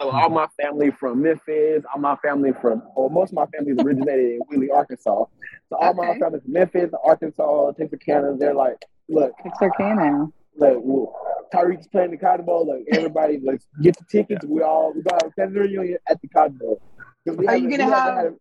[0.00, 0.34] So all mm-hmm.
[0.34, 4.32] my family from Memphis, all my family from or most of my family is originated
[4.32, 5.24] in Wheelie, Arkansas.
[5.68, 6.20] So all my Okay.
[6.20, 10.32] family from Memphis, Arkansas, Texarkana, they're like, look, It's okay now.
[10.56, 11.14] Like well,
[11.52, 12.66] Tyrick's playing the Cotton Bowl.
[12.66, 14.44] Like everybody, like get the tickets.
[14.46, 16.80] We all we got a family reunion at the Cotton Bowl.
[17.26, 18.36] 'Cause we Are you haven't- gonna we haven't have- had a-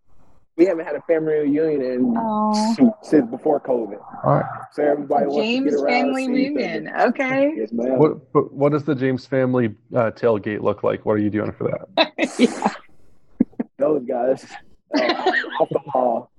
[0.56, 2.76] we haven't had a family reunion in Oh.
[2.76, 3.98] shoot, since before COVID.
[4.24, 4.46] All right.
[4.74, 6.60] So everybody wants to James family and see each other.
[6.62, 6.96] reunion.
[7.10, 7.54] Okay.
[7.58, 7.98] Yes, ma'am.
[7.98, 11.06] What but what does the James family uh, tailgate look like?
[11.06, 11.64] What are you doing for
[11.96, 12.12] that?
[12.40, 12.74] yeah.
[13.80, 14.46] Those guys
[14.96, 15.02] uh,
[15.60, 16.30] off the wall.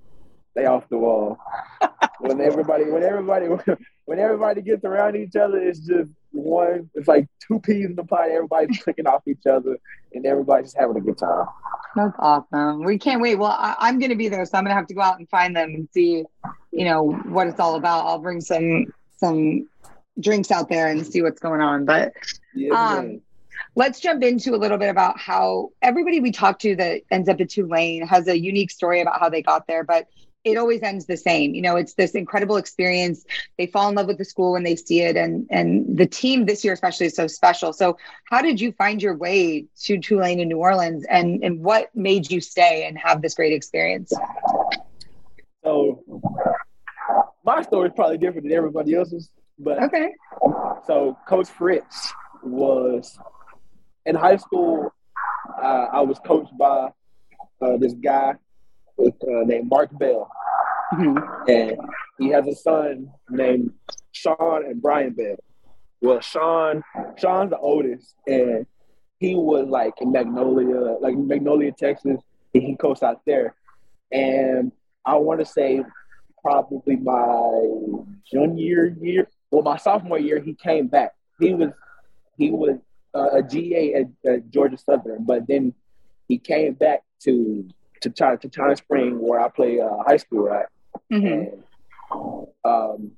[0.55, 1.37] They off the wall.
[2.21, 3.47] When everybody, when everybody,
[4.05, 6.89] when everybody gets around each other, it's just one.
[6.95, 8.29] It's like two peas in the pot.
[8.29, 9.77] Everybody's clicking off each other,
[10.13, 11.45] and everybody's just having a good time.
[11.95, 12.83] That's awesome.
[12.83, 13.35] We can't wait.
[13.35, 15.17] Well, I, I'm going to be there, so I'm going to have to go out
[15.19, 16.23] and find them and see,
[16.71, 18.05] you know, what it's all about.
[18.05, 18.85] I'll bring some
[19.17, 19.67] some
[20.19, 21.85] drinks out there and see what's going on.
[21.85, 22.13] But
[22.53, 23.21] Yes, Um, ma'am.
[23.75, 27.39] let's jump into a little bit about how everybody we talk to that ends up
[27.39, 30.07] at Tulane has a unique story about how they got there, but
[30.45, 31.55] it always ends the same.
[31.55, 33.25] You know, it's this incredible experience.
[33.57, 36.45] They fall in love with the school when they see it, and and the team
[36.45, 37.73] this year especially is so special.
[37.73, 37.97] So,
[38.29, 42.31] how did you find your way to Tulane in New Orleans, and and what made
[42.31, 44.13] you stay and have this great experience?
[45.63, 46.03] So
[47.43, 50.09] my story is probably different than everybody else's, but Okay.
[50.85, 53.17] so Coach Fritz was
[54.05, 54.91] in high school.
[55.61, 56.89] Uh, I was coached by
[57.61, 58.35] uh, this guy
[58.99, 60.29] uh, named Mark Bell,
[60.93, 61.49] Mhm.
[61.49, 61.77] and
[62.19, 63.73] he has a son named
[64.11, 65.35] Sean and Brian Bell.
[66.01, 66.83] Well, Sean,
[67.17, 68.65] Sean's the oldest, and
[69.19, 72.19] he was like in Magnolia, like Magnolia, Texas.
[72.53, 73.55] And he coached out there,
[74.11, 74.71] and
[75.05, 75.83] I want to say
[76.41, 77.51] probably my
[78.31, 81.13] junior year, well, my sophomore year, he came back.
[81.39, 81.71] He was
[82.37, 82.77] he was
[83.13, 85.73] uh, a GA at, at Georgia Southern, but then
[86.27, 87.67] he came back to
[88.05, 90.67] to China, to China Spring, where I play uh, high school at.
[91.11, 91.51] Mhm.
[92.11, 93.11] And, um,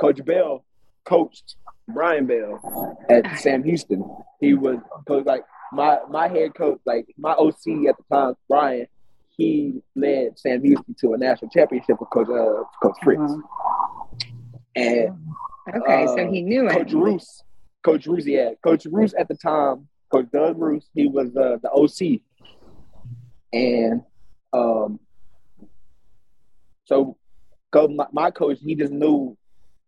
[0.00, 0.64] Coach Bell
[1.04, 1.56] coached
[1.88, 4.04] Brian Bell at Sam Houston.
[4.40, 8.86] He was coach like my my head coach, like my OC at the time, Brian.
[9.36, 13.20] He led Sam Houston to a national championship with Coach uh, Coach Fritz.
[13.20, 14.08] Wow.
[14.76, 15.18] And
[15.74, 16.72] Okay, so Uh, he knew it.
[16.72, 17.42] Coach Roos,
[17.82, 21.70] Coach Roos, yeah, Coach Roos at the time, Coach Doug Roos, he was uh, the
[21.70, 22.20] OC,
[23.52, 24.02] and
[24.56, 25.00] um,
[26.84, 27.16] so
[27.72, 29.36] go my, my coach, he just knew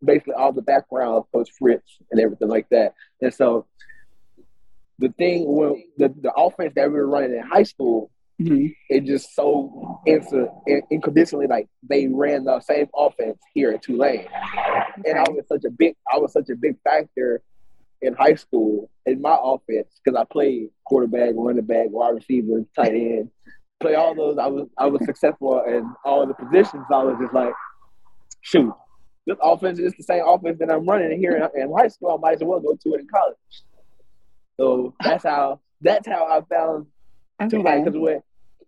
[0.05, 3.67] basically all the background of Coach Fritz and everything like that, and so
[4.99, 8.73] the thing when the, the offense that we were running in high school Mhm.
[8.89, 10.49] it just so instant,
[10.93, 14.29] unconditionally like they ran the same offense here at Tulane,
[15.05, 17.43] and I was such a big I was such a big factor
[18.01, 22.95] in high school in my offense because I played quarterback, running back, wide receiver, tight
[22.95, 23.31] end,
[23.81, 24.39] play all those.
[24.39, 26.85] I was I was successful in all the positions.
[26.93, 27.53] I was just like,
[28.43, 28.73] shoot,
[29.27, 32.15] this offense is the same offense that I'm running here in, in high school.
[32.15, 33.37] I might as well go to it in college.
[34.59, 36.87] So that's how that's how I found
[37.49, 37.85] Tulane Okay.
[37.85, 38.23] because when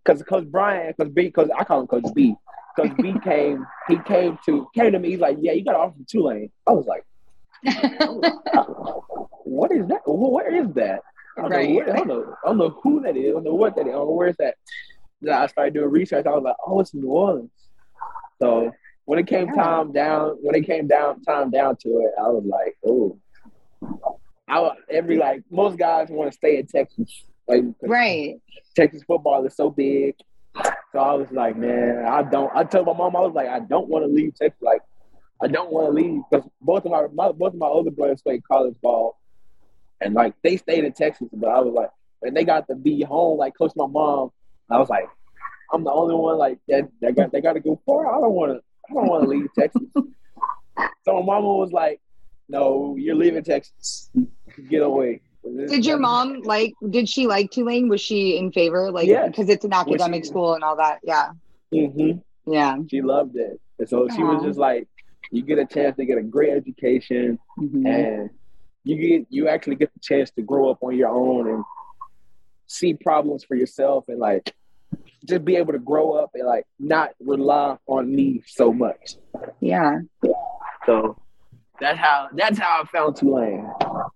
[0.04, 2.34] because Coach Brian, because B, because I call him Coach B,
[2.76, 5.10] because B came, he came to came to me.
[5.10, 7.04] He's like, "Yeah, you got offer from Tulane." I was like,
[9.44, 10.02] "What is that?
[10.04, 11.00] Wh- Where is that?"
[11.38, 13.30] I don't, know, where, I, don't know, I don't know who that is.
[13.30, 13.88] I don't know what that is.
[13.88, 14.56] I don't know where's that.
[15.20, 16.26] Then I started doing research.
[16.26, 17.50] I was like, "Oh, it's New Orleans."
[18.40, 18.72] So
[19.04, 22.44] when it came time down, when it came down time down to it, I was
[22.44, 23.18] like, "Oh."
[24.48, 28.40] I every like most guys want to stay in Texas, like Right.
[28.74, 30.16] Texas football is so big.
[30.92, 32.50] So I was like, man, I don't.
[32.54, 34.61] I told my mom, I was like, I don't want to leave Texas.
[34.61, 34.83] Like,
[35.40, 38.22] I don't want to leave because both of my, my both of my older brothers
[38.22, 39.16] played college ball,
[40.00, 41.28] and like they stayed in Texas.
[41.33, 41.90] But I was like,
[42.22, 44.30] and they got to be home, like close to my mom.
[44.70, 45.09] I was like,
[45.72, 46.88] I'm the only one like that.
[47.00, 48.06] That got they got to go far.
[48.14, 48.61] I don't want to.
[48.90, 49.83] I don't want to leave Texas.
[49.94, 52.00] so my mama was like,
[52.48, 54.11] No, you're leaving Texas.
[54.68, 55.20] Get away.
[55.68, 56.74] Did your mom like?
[56.90, 57.88] Did she like Tulane?
[57.88, 58.90] Was she in favor?
[58.90, 59.28] Like, Yes.
[59.30, 60.98] because it's an academic she- school and all that.
[61.02, 61.30] Yeah.
[61.72, 62.12] hmm
[62.46, 62.76] Yeah.
[62.90, 64.87] She loved it, and so she was just like,
[65.30, 67.87] you get a chance to get a great education, Mhm.
[67.88, 68.30] and
[68.85, 71.64] you get you actually get the chance to grow up on your own and
[72.66, 74.52] see problems for yourself, and like
[75.26, 79.16] just be able to grow up and like not rely on me so much.
[79.61, 80.00] Yeah.
[80.87, 81.16] So
[81.80, 83.70] that's how that's how I found Tulane,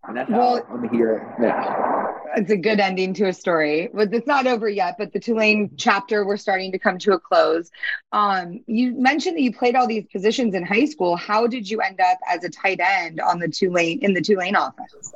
[0.07, 2.11] and that's how Well- I'm here now.
[2.37, 3.89] It's a good ending to a story.
[3.95, 7.19] But it's not over yet, but the Tulane chapter, we're starting to come to a
[7.21, 7.71] close.
[8.11, 11.15] Um, you mentioned that you played all these positions in high school.
[11.15, 14.57] How did you end up as a tight end on the Tulane in the Tulane
[14.57, 15.15] offense?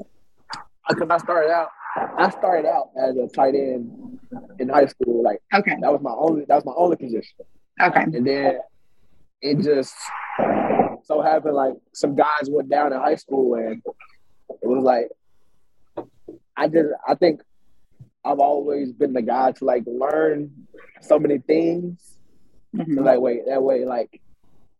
[0.88, 4.18] Because I started out, I started out as a tight end
[4.58, 5.22] in high school.
[5.22, 5.76] Like Okay.
[5.80, 7.44] that was my only that was my only position.
[7.80, 8.02] Okay.
[8.02, 8.58] And then
[9.40, 9.94] it just
[11.04, 13.82] so happened like some guys went down in high school and
[14.62, 15.08] it was like
[16.56, 17.40] I just I think
[18.24, 20.50] I've always been the guy to like learn
[21.00, 22.18] so many things.
[22.76, 22.96] Mhm.
[22.96, 24.20] So that way that way like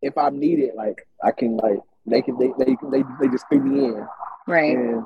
[0.03, 3.63] if I'm needed, like I can like they can they they they, they just put
[3.65, 4.07] me in.
[4.47, 4.77] Right.
[4.77, 5.05] And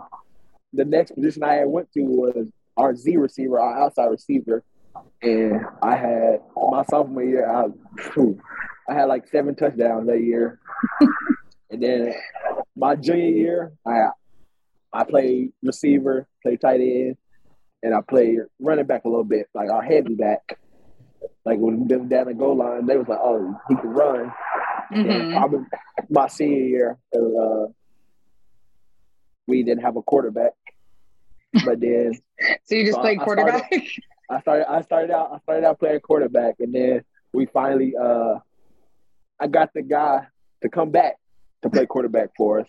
[0.72, 4.64] the next position I had went to was our Z receiver, our outside receiver.
[5.22, 7.66] And I had my sophomore year, I,
[8.88, 10.58] I had like seven touchdowns that year.
[11.70, 12.14] and then
[12.76, 14.08] my junior year, I
[14.92, 17.16] I played receiver, played tight end,
[17.82, 20.58] and I played running back a little bit, like our heavy back.
[21.44, 24.32] Like when been down the goal line, they was like, "Oh, he can run."
[24.90, 25.32] And Mhm.
[25.32, 25.60] probably
[26.10, 27.66] my senior year, uh,
[29.46, 30.52] we didn't have a quarterback.
[31.64, 32.12] But then
[32.64, 33.88] So you just So I- played I started- quarterback?
[34.30, 38.36] I started I started out I started out playing quarterback and then we finally uh
[39.40, 40.26] I got the guy
[40.62, 41.16] to come back
[41.62, 42.68] to play quarterback for us.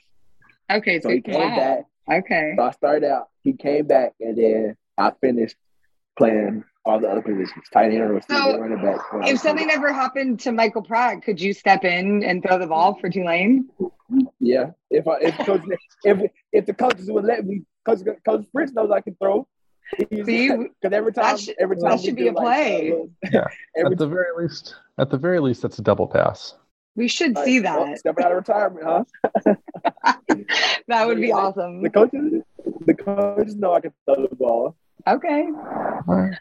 [0.72, 1.00] okay.
[1.00, 1.56] So he came wow.
[1.56, 1.86] back.
[2.24, 2.54] Okay.
[2.58, 5.56] So I started out, he came back and then I finished
[6.18, 9.00] playing all the other positions, tight end, receiver, So, running back.
[9.26, 12.96] If something ever happened to Michael Pratt, could you step in and throw the ball
[13.00, 13.70] for Tulane?
[14.40, 14.72] Yeah.
[14.90, 15.62] If I if coach
[16.04, 19.48] if if the coaches would let me coach coach Fritz knows I can throw.
[19.98, 22.92] See, Because every time, that should- every time that should be a like, play.
[22.94, 23.48] uh, Yeah.
[23.78, 26.56] every At the very least, at the very least, that's a double pass.
[26.96, 27.98] We should Like, see that.
[28.00, 29.04] stepping out of retirement, huh?
[30.88, 31.36] That would be Yeah.
[31.36, 31.82] awesome.
[31.82, 32.42] The coaches,
[32.86, 34.76] the coaches know I can throw the ball.
[35.08, 35.48] Okay.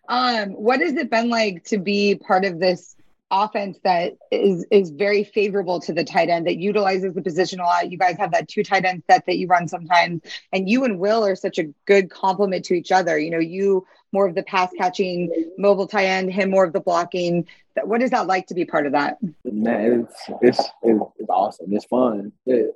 [0.09, 2.95] Um, what has it been like to be part of this
[3.33, 7.65] offense that is is very favorable to the tight end that utilizes the position a
[7.65, 7.91] lot?
[7.91, 10.99] You guys have that two tight end set that you run sometimes, and you and
[10.99, 13.19] Will are such a good complement to each other.
[13.19, 16.81] You know, you more of the pass catching, mobile tight end, him more of the
[16.81, 17.49] blocking.
[17.83, 19.17] What is that like to be part of that?
[19.45, 21.73] Man, it's it's it's, awesome.
[21.73, 22.33] It's fun.
[22.47, 22.75] It,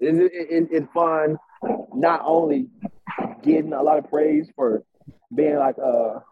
[0.00, 1.38] it, it, it's fun.
[1.94, 2.68] Not only
[3.42, 4.82] getting a lot of praise for
[5.34, 6.22] being like a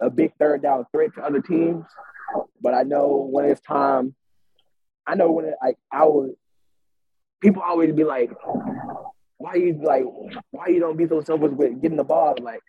[0.00, 1.84] a big third down threat to other teams,
[2.60, 4.14] but I know when it's time.
[5.06, 6.32] I know when it, like I would.
[7.40, 8.30] People always be like,
[9.38, 10.04] "Why you like?
[10.50, 12.60] Why you don't be so selfish with getting the ball?" Like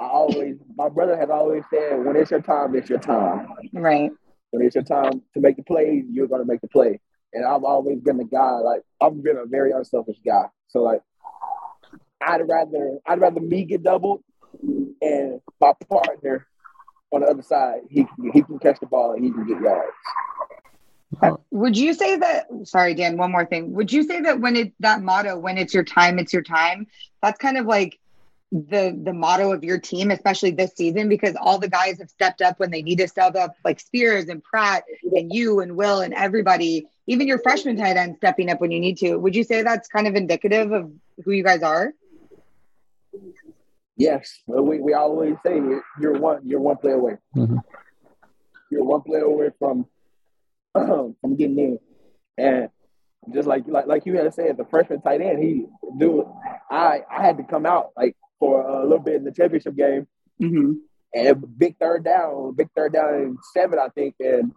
[0.00, 4.10] I always, my brother has always said, "When it's your time, it's your time." Right.
[4.50, 7.00] when it's your time to make the play, you're gonna make the play.
[7.32, 10.44] And I've always been the guy, like I've been a very unselfish guy.
[10.68, 11.02] So like
[12.22, 14.22] I'd rather I'd rather me get doubled
[14.62, 16.46] and my partner
[17.14, 19.60] on the other side, he can, he can catch the ball and he can get
[19.60, 19.92] yards.
[21.50, 22.46] Would you say that?
[22.64, 23.16] Sorry, Dan.
[23.16, 23.72] One more thing.
[23.74, 26.88] Would you say that when it that motto, when it's your time, it's your time.
[27.22, 28.00] That's kind of like
[28.50, 32.42] the the motto of your team, especially this season, because all the guys have stepped
[32.42, 36.00] up when they need to step up, like Spears and Pratt and you and Will
[36.00, 39.16] and everybody, even your freshman tight end stepping up when you need to.
[39.16, 40.92] Would you say that's kind of indicative of
[41.24, 41.92] who you guys are?
[43.96, 45.60] Yes, we, we always say
[46.00, 47.16] you're one you're one play away.
[47.36, 47.62] Mhm.
[48.70, 49.86] You're one play away from
[50.74, 51.78] from getting in,
[52.36, 52.68] and
[53.32, 55.66] just like like like you had said, the freshman tight end, he
[55.98, 56.28] do.
[56.70, 60.06] I I had to come out like for a little bit in the championship game,
[60.42, 60.72] Mm-hmm.
[61.14, 64.50] and big third down, big third down in seven, I think, and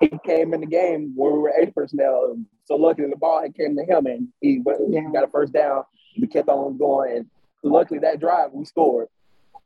[0.00, 2.36] he came in the game where we were eight personnel.
[2.64, 5.52] So luckily the ball had came to him, and he, went, he got a first
[5.52, 5.82] down.
[6.18, 7.26] We kept on going, and
[7.62, 9.08] luckily that drive we scored.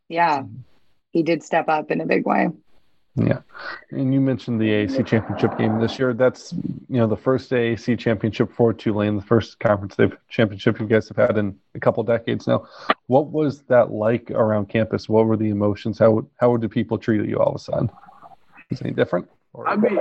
[0.09, 0.43] Yeah,
[1.13, 2.49] he did step up in a big way.
[3.17, 3.41] Yeah,
[3.93, 6.15] and you mentioned the AAC championship game this year.
[6.15, 9.97] That's you know the first AAC championship for Tulane, the first conference
[10.29, 12.67] championship you guys have had in a couple decades now.
[13.07, 15.09] What was that like around campus?
[15.09, 16.01] What were the emotions?
[16.01, 17.91] How how did people treat you all of a sudden?
[18.71, 19.29] Is it any different?
[19.53, 19.95] Or- I mean,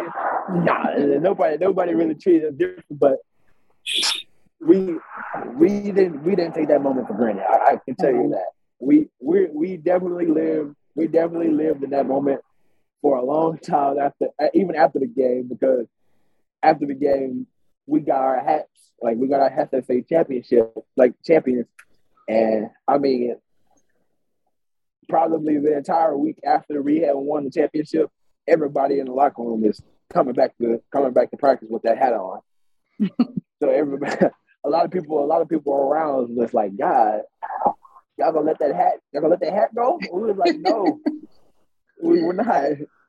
[0.50, 3.18] nah, nobody nobody really treated us different, but
[4.66, 4.98] we
[5.56, 7.44] we didn't we didn't take that moment for granted.
[7.44, 8.32] I, I can tell you mm-hmm.
[8.32, 8.46] that
[8.80, 12.42] we we we definitely lived we definitely lived in that moment
[13.02, 15.88] for a long time after uh, even after the game because
[16.62, 17.48] after the game
[17.86, 21.68] we got our hats like we got our hats that say championship like champions
[22.28, 23.36] and I mean
[25.10, 28.10] probably the entire week after we had won the championship
[28.48, 31.98] everybody in the locker room is coming back to coming back to practice with that
[31.98, 32.40] hat on.
[33.62, 34.28] so everybody,
[34.64, 37.22] a lot of people, a lot of people around was like, God,
[38.18, 40.00] y'all gonna let that hat, y'all gonna let that hat go?
[40.12, 41.00] We was like, no,
[42.02, 42.64] we were not.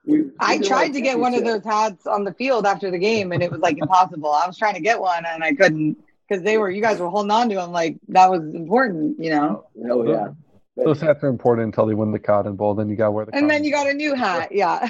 [0.07, 2.91] We, we I tried want to get one of those hats on the field after
[2.91, 4.31] the game, and it was like impossible.
[4.31, 5.97] I was trying to get one, and I couldn't
[6.29, 6.71] because they were.
[6.71, 9.67] You guys were holding on to them like that was important, you know.
[9.89, 10.29] Oh yeah.
[10.77, 12.75] Those hats are important until they win the Cotton Bowl.
[12.75, 13.37] Then you got to wear the.
[13.37, 14.89] And then you got a new hat, yeah.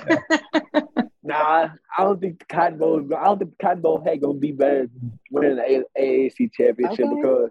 [1.26, 3.00] Nah, I don't think the Cotton Bowl.
[3.16, 7.06] I don't think the Cotton Bowl hat gonna be better than winning the AAC championship
[7.06, 7.14] Okay.
[7.16, 7.50] because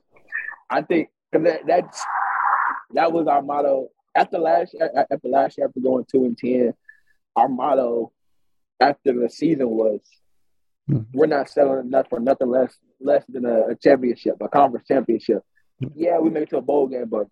[0.70, 2.02] I think cause that that's
[2.92, 4.76] that was our motto after last.
[5.10, 6.74] After last year, after going two and ten,
[7.36, 8.12] our motto
[8.80, 10.02] after the season was
[10.90, 11.06] Mhm.
[11.14, 15.42] we're not selling enough for nothing less less than a, a championship, a conference championship.
[15.96, 17.28] Yeah, we made it to a bowl game, but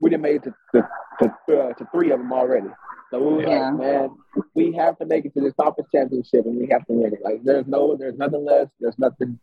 [0.00, 0.88] we didn't make it to
[1.20, 2.68] to, to, uh, to three of them already.
[3.10, 3.70] So we Yeah.
[3.70, 4.10] like, man,
[4.54, 7.20] we have to make it to this conference championship, and we have to win it.
[7.22, 9.38] Like, there's no, there's nothing less, there's nothing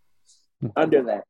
[0.75, 1.23] under that.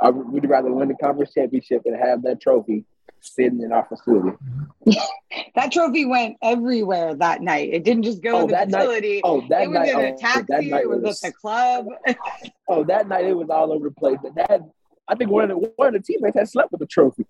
[0.00, 2.84] I, we'd rather win the conference championship and have that trophy
[3.20, 4.36] sitting in our facility.
[5.54, 7.70] that trophy went everywhere that night.
[7.72, 9.20] It didn't just go Oh, in the that night- facility.
[9.24, 10.44] Oh, that it was night, in oh, a taxi.
[10.48, 11.86] that night it was, was, at the club.
[12.68, 14.16] oh, that night it was all over the place.
[14.22, 14.62] But that,
[15.08, 17.26] I think one of the one of the teammates had slept with the trophy.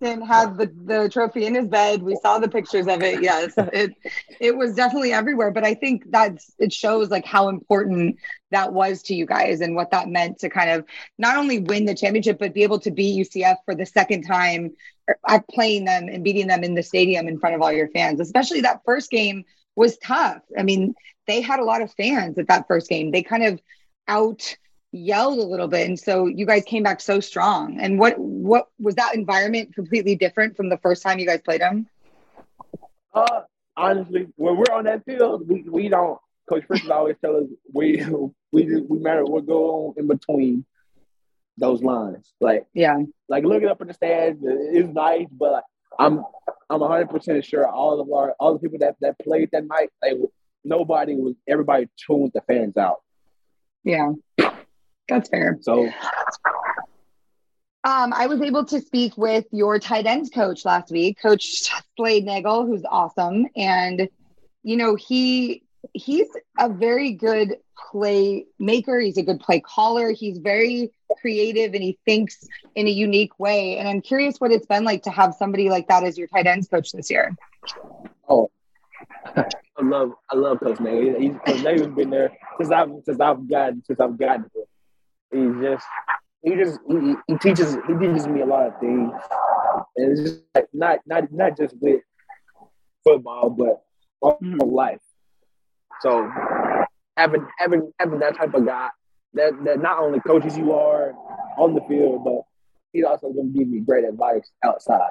[0.00, 2.02] And had the, the trophy in his bed.
[2.02, 3.22] We saw the pictures of it.
[3.22, 3.94] Yes, it
[4.40, 5.50] it was definitely everywhere.
[5.50, 8.16] But I think that's it shows like how important
[8.50, 10.84] that was to you guys and what that meant to kind of
[11.18, 14.72] not only win the championship but be able to beat UCF for the second time,
[15.50, 18.20] playing them and beating them in the stadium in front of all your fans.
[18.20, 19.44] Especially that first game
[19.76, 20.42] was tough.
[20.56, 20.94] I mean,
[21.26, 23.10] they had a lot of fans at that first game.
[23.10, 23.60] They kind of
[24.06, 24.56] out
[24.92, 28.68] yelled a little bit and so you guys came back so strong and what what
[28.78, 31.86] was that environment completely different from the first time you guys played them
[33.14, 33.42] Uh,
[33.76, 36.18] honestly, when we're on that field, we, we don't.
[36.48, 38.04] Coach Fritz always tell us we
[38.52, 40.64] we we matter what go on in between
[41.58, 42.32] those lines.
[42.40, 42.98] Like yeah
[43.28, 45.64] like looking up in the stands is nice, but like,
[45.98, 46.24] I'm
[46.70, 49.90] I'm 100 percent sure all of our all the people that that played that night,
[50.02, 50.14] they
[50.64, 53.02] nobody was everybody tuned the fans out.
[53.84, 54.12] yeah
[55.08, 55.58] that's fair.
[55.60, 55.90] So
[57.84, 62.24] um i was able to speak with your tight ends coach last week coach slade
[62.24, 63.46] nagle who's awesome.
[63.56, 64.08] And
[64.62, 65.62] you know he
[65.94, 67.56] he's a very good
[67.90, 68.98] play maker.
[68.98, 70.10] He's a good play caller.
[70.10, 70.90] He's very
[71.20, 72.44] creative and he thinks
[72.74, 73.78] in a unique way.
[73.78, 76.46] And i'm curious what it's been like to have somebody like that as your tight
[76.46, 77.36] ends coach this year.
[78.28, 78.50] Oh,
[79.36, 81.16] I love I love Coach Nate.
[81.18, 84.64] He's Coach Nate's been there since I've since I've gotten since I've gotten here.
[85.32, 85.86] He's just
[86.42, 89.12] he just he, he teaches he teaches me a lot of things,
[89.96, 92.02] and it's just like not not not just with
[93.04, 93.82] football, but
[94.22, 94.72] Mhm.
[94.72, 95.00] life.
[96.00, 96.28] So
[97.16, 98.88] having having having that type of guy
[99.34, 101.12] that that not only coaches you are
[101.56, 102.42] on the field, but
[102.92, 105.10] he's also going to give me great advice outside.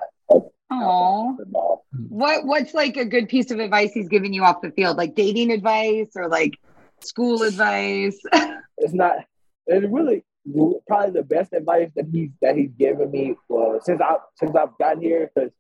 [0.70, 1.86] Oh, Football.
[2.10, 5.16] what what's like a good piece of advice he's giving you off the field, like
[5.16, 6.58] dating advice or like
[7.02, 8.20] school advice?
[8.80, 9.26] It's not.
[9.68, 10.24] It's really
[10.88, 14.78] probably the best advice that he's that he's given me uh, since I since I've
[14.78, 15.52] gotten here because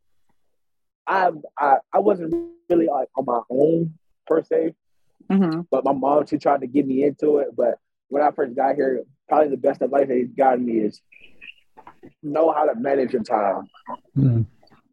[1.05, 2.33] I I I wasn't
[2.69, 3.93] really like on my own
[4.25, 4.73] per se,
[5.29, 5.61] mm-hmm.
[5.69, 7.49] but my mom she tried to get me into it.
[7.55, 7.79] But
[8.09, 11.01] when I first got here, probably the best advice that he's gotten me is
[12.23, 13.67] know how to manage your time.
[14.15, 14.45] Mhm.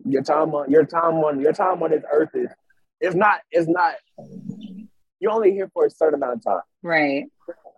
[0.07, 2.51] Your time on your time on your time on this earth is
[3.01, 3.95] it's not it's not
[5.21, 6.63] you're only here for a certain amount of time.
[6.83, 7.27] Right.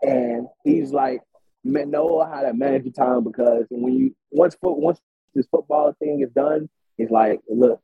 [0.03, 1.23] And he's like,
[1.65, 5.01] "Man, know how to manage your time because when you once foot once
[5.35, 6.69] this football thing is done,
[6.99, 7.81] it's like, look,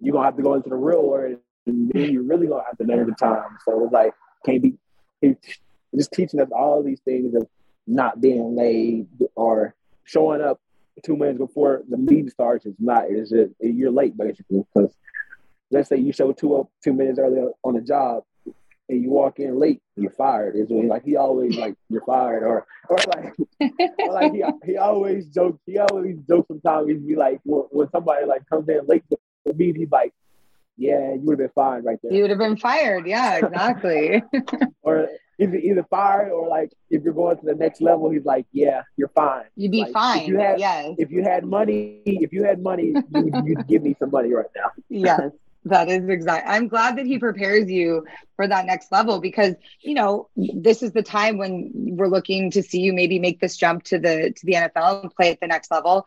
[0.00, 2.78] you're gonna have to go into the real world and then you're really gonna have
[2.78, 3.58] to manage your time.
[3.64, 4.74] So it's like can't be
[5.94, 7.46] just teaching us all these things of
[7.86, 9.74] not being late or
[10.04, 10.60] showing up
[11.04, 12.66] two minutes before the meeting starts.
[12.66, 13.04] It's not.
[13.08, 14.94] It's just you're late basically because
[15.70, 18.24] let's say you show two two minutes early on the job
[18.92, 20.54] and you walk in late, you're fired.
[20.54, 23.32] Is when like he always like you're fired or or like
[23.98, 25.58] or like he, he always jokes.
[25.66, 26.48] He always jokes.
[26.48, 29.16] Sometimes he'd be like when, when somebody like comes in late to
[29.46, 30.12] the meeting, he's like,
[30.76, 33.06] "Yeah, you would have been fired right there." You would have been fired.
[33.06, 34.22] Yeah, exactly.
[34.82, 38.46] Or either either fired or like if you're going to the next level, he's like,
[38.52, 40.26] "Yeah, you're fine." You'd be Like, if fine.
[40.28, 40.94] you had- yes.
[40.98, 44.52] If you had money, if you had money, you, you'd give me some money right
[44.54, 44.68] now.
[44.90, 45.30] yes
[45.64, 48.04] that is exact i'm glad that he prepares you
[48.36, 52.62] for that next level because you know this is the time when we're looking to
[52.62, 55.46] see you maybe make this jump to the to the nfl and play at the
[55.46, 56.06] next level.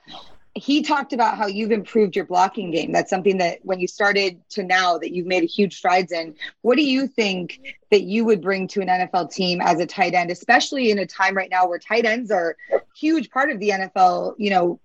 [0.58, 2.94] He talked about how you've improved your blocking game.
[2.94, 6.34] That's something that when you started to now that you've made a huge strides in
[6.62, 7.60] what do you think
[7.92, 11.06] that you would bring to an nfl team as a tight end especially in a
[11.06, 14.80] time right now where tight ends are a huge part of the nfl you know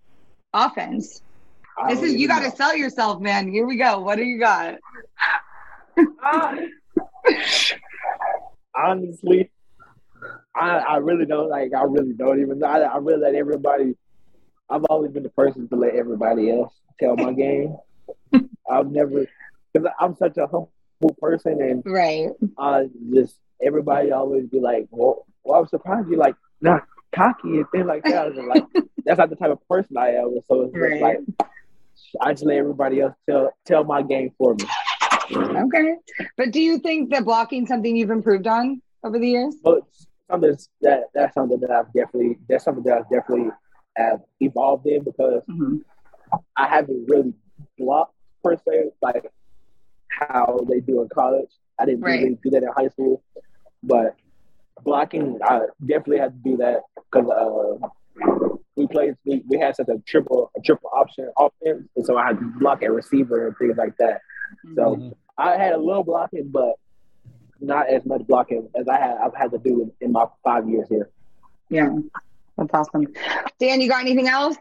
[0.53, 1.23] offense
[1.81, 3.51] I this is you got to sell yourself, man.
[3.51, 4.01] Here we go.
[4.01, 4.76] What do you got?
[6.22, 6.55] Ah.
[8.76, 9.51] Honestly,
[10.55, 11.72] I I really don't like.
[11.74, 12.62] I really don't even.
[12.62, 13.97] I I really let everybody.
[14.68, 17.76] I've always been the person to let everybody else tell my game.
[18.70, 19.26] I've never
[19.72, 22.28] because I'm such a humble person, and Right.
[22.59, 27.66] I just everybody always be like, "Well, well I'm surprised you like not cocky and
[27.72, 28.64] things like that." Like,
[29.05, 30.39] that's not the type of person I am.
[30.47, 31.01] So it's just Right.
[31.01, 31.49] like
[32.20, 34.64] I just let everybody else tell tell my game for me.
[35.32, 35.94] Okay.
[36.36, 39.55] But do you think that blocking something you've improved on over the years?
[39.62, 39.82] But
[40.30, 43.51] something that that's something that I've definitely that's something that I've definitely
[43.96, 45.42] have evolved in because
[46.57, 47.32] I haven't really
[47.78, 49.30] blocked per se like
[50.09, 51.51] how they do in college.
[51.78, 52.22] I didn't Right.
[52.22, 53.22] really do that in high school,
[53.82, 54.16] but
[54.82, 59.89] blocking I definitely had to do that because uh, we played we, we had such
[59.89, 63.57] a triple a triple option offense, and so I had to block at receiver and
[63.59, 64.21] things like that.
[64.75, 65.14] So Mhm.
[65.39, 66.75] I had a little blocking, but
[67.61, 70.68] not as much blocking as I had I've had to do in, in my five
[70.68, 71.11] years here.
[71.68, 71.91] Yeah.
[72.57, 73.07] That's awesome.
[73.59, 74.57] Dan, you got anything else?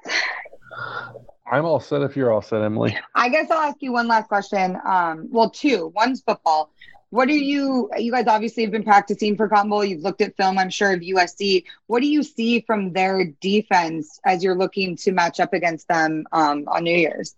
[1.51, 2.97] I'm all set if you're all set, Emily.
[3.15, 4.77] I guess I'll ask you one last question.
[4.85, 5.91] Um, well, two.
[5.95, 6.71] One's football.
[7.11, 9.83] What are you, you guys obviously have been practicing for Bowl.
[9.83, 11.63] You've looked at film, I'm sure, of USC.
[11.87, 16.25] What do you see from their defense as you're looking to match up against them
[16.31, 17.35] um, on New Year's?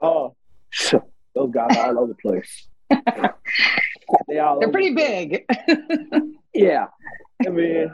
[0.00, 0.34] Oh,
[1.34, 2.68] those guys are all over the place.
[4.28, 5.46] they all They're pretty big.
[6.54, 6.88] Yeah,
[7.46, 7.90] I mean,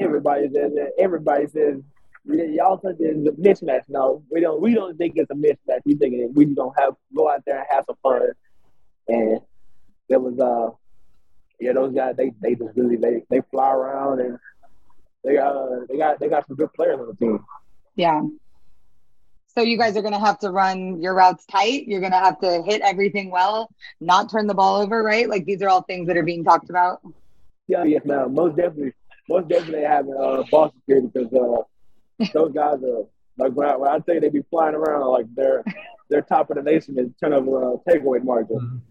[0.00, 0.92] everybody says that.
[0.98, 1.80] Everybody says
[2.24, 3.82] y'all think it's a mismatch.
[3.88, 4.60] No, we don't.
[4.60, 5.80] We don't think it's a mismatch.
[5.84, 8.30] We think it, we don't have go out there and have some fun.
[9.10, 9.40] And
[10.08, 10.74] there was uh,
[11.60, 14.38] yeah, those guys they they just really they they fly around and
[15.24, 17.44] they got they got they got some good players on the team.
[17.96, 18.22] Yeah.
[19.48, 21.88] So you guys are going to have to run your routes tight.
[21.88, 23.68] You're going to have to hit everything well,
[24.00, 25.28] not turn the ball over, right?
[25.28, 27.00] Like these are all things that are being talked about.
[27.66, 28.32] Yeah, yes, ma'am.
[28.32, 28.92] Most definitely,
[29.28, 33.06] most definitely having uh, ball security because uh, those guys are
[33.38, 35.64] like when I, when I tell you they be flying around like they're
[36.08, 38.82] they're top of the nation in turnover uh, takeaway margin.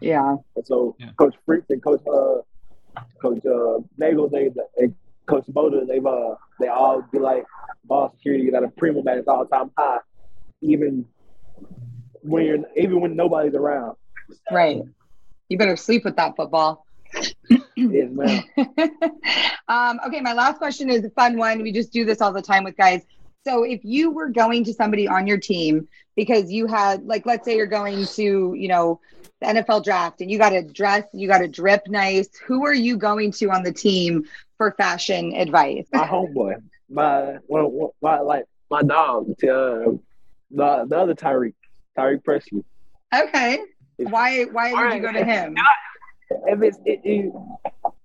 [0.00, 0.36] Yeah.
[0.54, 1.10] And so Yeah.
[1.18, 2.42] Coach Fritz and Coach uh,
[3.20, 4.94] Coach uh, Nagle, they and
[5.26, 7.44] Coach Boda, they've uh, they all be like
[7.84, 9.98] ball security at a premium at its all time high,
[10.62, 11.06] even
[12.22, 13.96] when you're even when nobody's around.
[14.50, 14.82] Right.
[15.48, 16.84] You better sleep with that football.
[17.76, 18.42] Yes, ma'am.
[19.68, 21.62] um, okay, my last question is a fun one.
[21.62, 23.02] We just do this all the time with guys.
[23.46, 25.86] So if you were going to somebody on your team
[26.16, 29.00] because you had like let's say you're going to, you know,
[29.40, 32.74] the NFL draft and you got to dress, you got to drip nice, who are
[32.74, 34.24] you going to on the team
[34.56, 35.86] for fashion advice?
[35.92, 39.98] my homeboy, my one, one- my like my dog, uh, The
[40.50, 41.54] the other Tyreek,
[41.98, 42.64] Tyreek Presley.
[43.14, 43.58] Okay.
[43.98, 45.56] Why why would you go to him?
[46.46, 47.32] If it's it, it,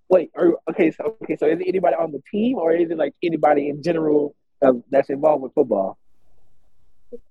[0.09, 2.97] wait, are, okay, so okay, so is it anybody on the team or is it
[2.97, 5.97] like anybody in general uh, that's involved with football?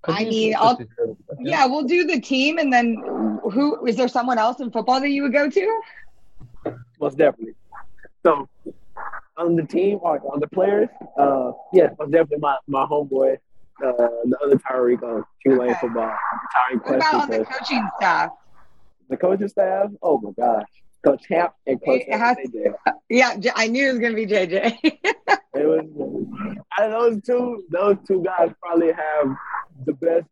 [0.04, 0.78] I mean, I'll-
[1.38, 2.96] Yeah, we'll do the team and then
[3.50, 5.80] who is there someone else in football that you would go to?
[7.00, 7.54] Most definitely.
[8.24, 8.48] So
[9.36, 13.36] on the team or on the players, uh, yes, most definitely my my homeboy,
[13.84, 13.92] uh,
[14.24, 15.78] the other Tyreek on Tulane Okay.
[15.80, 16.14] football,
[16.54, 18.30] Tyreek What about on the coaching staff?
[19.08, 20.66] The coaching staff, oh my gosh,
[21.02, 22.74] Coach Hamp and Coach It has- AJ.
[23.08, 24.78] Yeah, J- I knew it was gonna be JJ.
[25.52, 25.84] It was
[26.78, 29.34] out of those two, those two guys probably have
[29.84, 30.26] the best.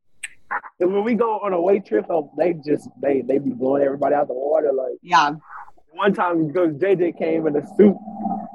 [0.80, 3.82] And when we go on a away trip, oh, they just they they be blowing
[3.82, 4.72] everybody out the water.
[4.72, 5.32] Like yeah.
[5.90, 7.96] one time, because JJ came in a suit,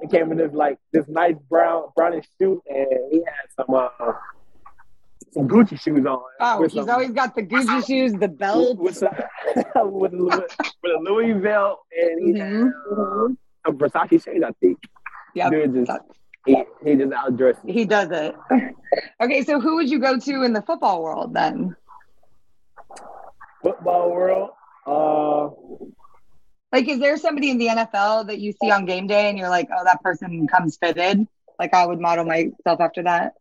[0.02, 3.90] he came in this like this nice brown brownish suit, and he had some uh,
[5.34, 6.20] some Gucci shoes on.
[6.40, 8.78] Oh, he's some- always got the Gucci shoes, the belt.
[8.78, 9.14] with some,
[9.56, 10.48] with, a,
[10.84, 13.28] with a Louis belt, and he had uh,
[13.66, 14.80] some Versace shades, I think.
[15.36, 15.92] Dude just
[16.46, 17.74] he, he just outdressed me.
[17.74, 18.36] He does it.
[19.20, 21.76] Okay, so who would you go to in the football world then?
[23.64, 24.50] Football world.
[24.86, 25.50] Uh,
[26.72, 29.50] Like, is there somebody in the NFL that you see on game day and you're
[29.50, 31.26] like, oh, that person comes fitted?
[31.58, 33.34] Like, I would model myself after that.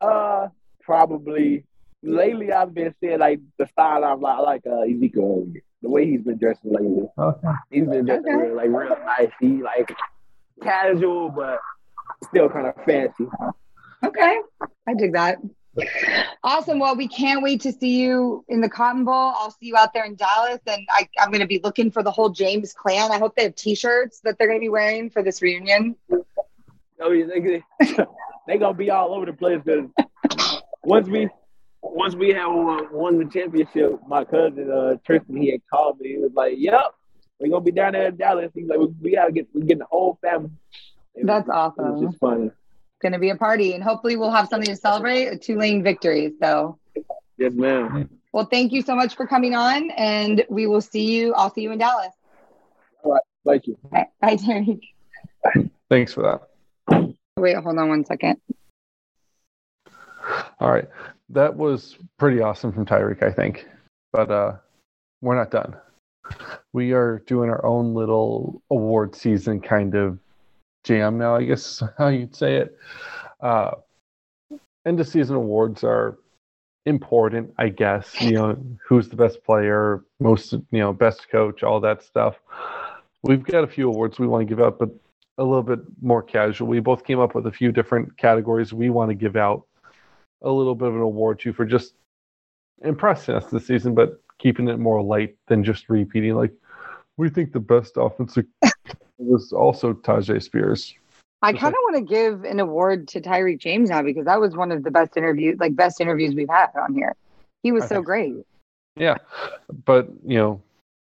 [0.00, 0.48] Uh,
[0.80, 1.64] probably.
[2.02, 4.04] Lately, I've been seeing like the style.
[4.04, 5.48] I'm like, I like uh, Ezekiel.
[5.82, 7.08] The way he's been dressing lately.
[7.18, 7.48] Okay.
[7.70, 8.34] He's been dressing Okay.
[8.36, 9.30] real, like real nice.
[9.40, 9.94] He like
[10.62, 11.58] casual, but
[12.24, 13.26] still kind of fancy.
[14.04, 14.40] Okay,
[14.86, 15.38] I dig that.
[16.44, 16.78] Awesome.
[16.78, 19.14] Well, we can't wait to see you in the Cotton Bowl.
[19.14, 22.02] I'll see you out there in Dallas, and I, I'm going to be looking for
[22.02, 23.10] the whole James clan.
[23.10, 25.96] I hope they have T-shirts that they're going to be wearing for this reunion.
[27.02, 27.62] I mean, they,
[28.46, 29.90] they gonna be all over the place because
[30.84, 31.28] once we
[31.82, 36.10] once we have uh, won the championship, my cousin uh, Tristan he had called me.
[36.10, 36.94] He was like, "Yep,
[37.40, 39.78] we're gonna be down there in Dallas." He's like, "We, we gotta get we getting
[39.78, 40.50] the whole family."
[41.22, 42.06] It That's was, It was awesome.
[42.10, 42.46] just funny.
[42.46, 42.54] It's
[43.00, 46.32] going to be a party, and hopefully we'll have something to celebrate a Tulane victory.
[46.42, 46.78] So,
[47.38, 48.08] Yes, ma'am.
[48.32, 51.32] well, thank you so much for coming on, and we will see you.
[51.34, 52.12] I'll see you in Dallas.
[53.04, 53.22] All right.
[53.46, 53.78] Thank you.
[53.90, 55.70] Bye, Bye Derek.
[55.88, 56.22] Thanks for
[56.88, 57.14] that.
[57.36, 58.40] Wait, hold on one second.
[60.60, 60.88] All right.
[61.30, 63.66] That was pretty awesome from Tyrick, I think.
[64.12, 64.56] But uh
[65.20, 65.74] we're not done.
[66.72, 70.18] We are doing our own little award season kind of
[70.84, 72.76] jam now, I guess is how you'd say it.
[73.40, 73.72] Uh
[74.84, 76.18] end of season awards are
[76.86, 78.20] important, I guess.
[78.20, 78.56] You know,
[78.86, 82.36] who's the best player, most you know, best coach, all that stuff.
[83.22, 84.90] We've got a few awards we want to give out, but
[85.38, 86.68] a little bit more casual.
[86.68, 89.62] We both came up with a few different categories we want to give out
[90.42, 91.94] a little bit of an award to for just
[92.84, 96.34] impressing us this season, but keeping it more light than just repeating.
[96.34, 96.52] Like,
[97.16, 98.46] we think the best offensive
[99.24, 100.94] was also Tajay Spears.
[101.44, 104.54] I kind of want to give an award to Tyrick James now because that was
[104.54, 107.16] one of the best interviews, like best interviews we've had on here.
[107.64, 108.34] He was I so think great.
[108.96, 109.16] Yeah,
[109.84, 110.62] but you know,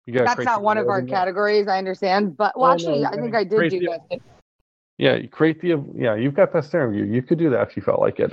[0.05, 2.35] you got That's not one of our categories, I understand.
[2.35, 4.19] But well, Oh, actually, you I think I did create do the- that.
[4.97, 6.15] Yeah, you create the yeah.
[6.15, 7.03] You've got best interview.
[7.03, 8.31] You could do that if you felt like it.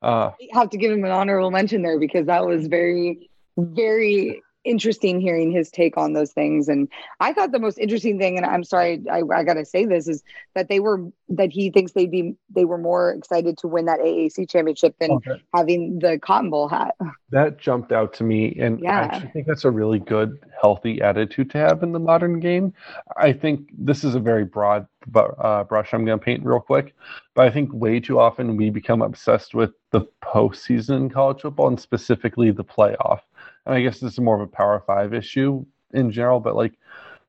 [0.00, 4.40] Uh, I have to give him an honorable mention there because that was very, very
[4.64, 6.68] interesting hearing his take on those things.
[6.68, 6.88] And
[7.20, 10.08] I thought the most interesting thing, and I'm sorry, I, I got to say this,
[10.08, 10.22] is
[10.54, 14.00] that they were that he thinks they'd be they were more excited to win that
[14.00, 15.42] AAC championship than okay.
[15.54, 16.94] having the Cotton Bowl hat.
[17.34, 19.00] that jumped out to me and Yeah.
[19.00, 22.72] i actually think that's a really good healthy attitude to have in the modern game
[23.16, 24.86] i think this is a very broad
[25.16, 26.94] uh, brush i'm going to paint real quick
[27.34, 31.66] but i think way too often we become obsessed with the postseason in college football
[31.66, 33.20] and specifically the playoff
[33.66, 36.74] and i guess this is more of a power five issue in general but like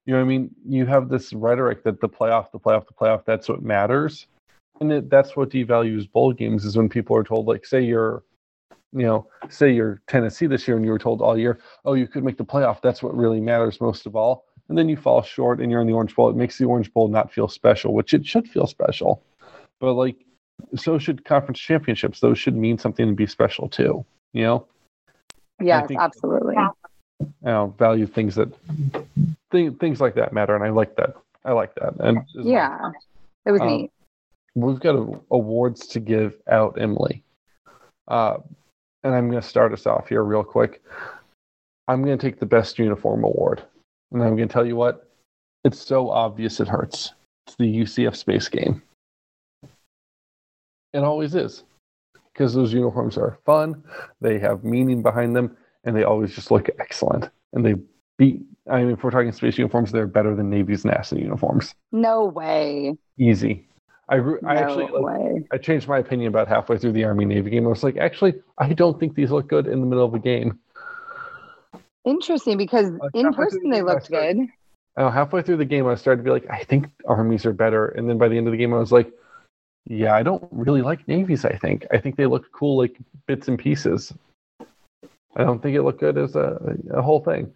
[0.05, 3.23] you know i mean you have this rhetoric that the playoff the playoff the playoff
[3.25, 4.27] that's what matters
[4.81, 8.23] and it, that's what devalues bowl games is when people are told like say you're
[8.95, 12.07] you know, say you're Tennessee this year and you were told all year, oh, you
[12.07, 12.81] could make the playoff.
[12.81, 14.45] That's what really matters most of all.
[14.69, 16.29] And then you fall short and you're in the Orange Bowl.
[16.29, 19.21] It makes the Orange Bowl not feel special, which it should feel special.
[19.81, 20.15] But like,
[20.75, 22.21] so should conference championships.
[22.21, 24.05] Those should mean something to be special too.
[24.31, 24.67] You know,
[25.61, 26.55] Yes, think- absolutely.
[27.19, 28.49] you know, value things that
[29.51, 31.15] th- things like that matter, and I like that.
[31.45, 31.95] I like that.
[31.99, 32.91] And as long- Yeah,
[33.45, 33.91] it was Um, neat.
[34.55, 37.23] we've got a, awards to give out, Emily.
[38.07, 38.37] Uh,
[39.03, 40.83] and I'm going to start us off here real quick.
[41.87, 43.63] I'm going to take the best uniform award.
[44.11, 45.07] And I'm going to tell you what,
[45.63, 47.13] it's so obvious it hurts.
[47.47, 48.81] It's the UCF space game.
[50.93, 51.63] It always is.
[52.35, 53.81] Because those uniforms are fun,
[54.19, 55.55] they have meaning behind them,
[55.85, 57.29] and they always just look excellent.
[57.53, 57.75] And they
[58.17, 58.41] beat.
[58.69, 61.73] I mean, if we're talking space uniforms, they're better than Navy's NASA uniforms.
[61.91, 62.97] No way.
[63.17, 63.67] Easy.
[64.09, 65.47] I, re- No I actually like, way.
[65.51, 67.65] I changed my opinion about halfway through the Army Navy game.
[67.65, 70.19] I was like, actually, I don't think these look good in the middle of a
[70.19, 70.59] game.
[72.05, 74.37] Interesting because Like, in person they looked good.
[74.97, 77.87] Uh, halfway through the game, I started to be like, I think armies are better.
[77.87, 79.11] And then by the end of the game, I was like,
[79.87, 81.45] yeah, I don't really like navies.
[81.45, 84.13] I think I think they look cool, like bits and pieces.
[85.35, 87.53] I don't think it looked good as a, a whole thing.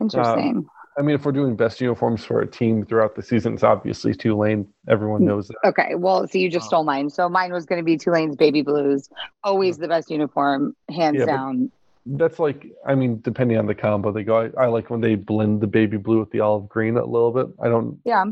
[0.00, 0.56] Interesting.
[0.58, 3.62] Um, I mean, if we're doing best uniforms for a team throughout the season, it's
[3.62, 4.68] obviously Tulane.
[4.88, 5.56] Everyone knows that.
[5.64, 6.68] Okay, well, so you just Oh.
[6.68, 7.08] stole mine.
[7.08, 9.08] So mine was going to be Tulane's baby blues.
[9.42, 11.70] Always the best uniform, hands Yeah, down.
[12.04, 14.50] That's like, I mean, depending on the combo they go.
[14.58, 17.30] I, I like when they blend the baby blue with the olive green a little
[17.32, 17.46] bit.
[17.62, 18.24] I don't Yeah,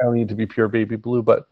[0.00, 1.46] I don't need to be pure baby blue, but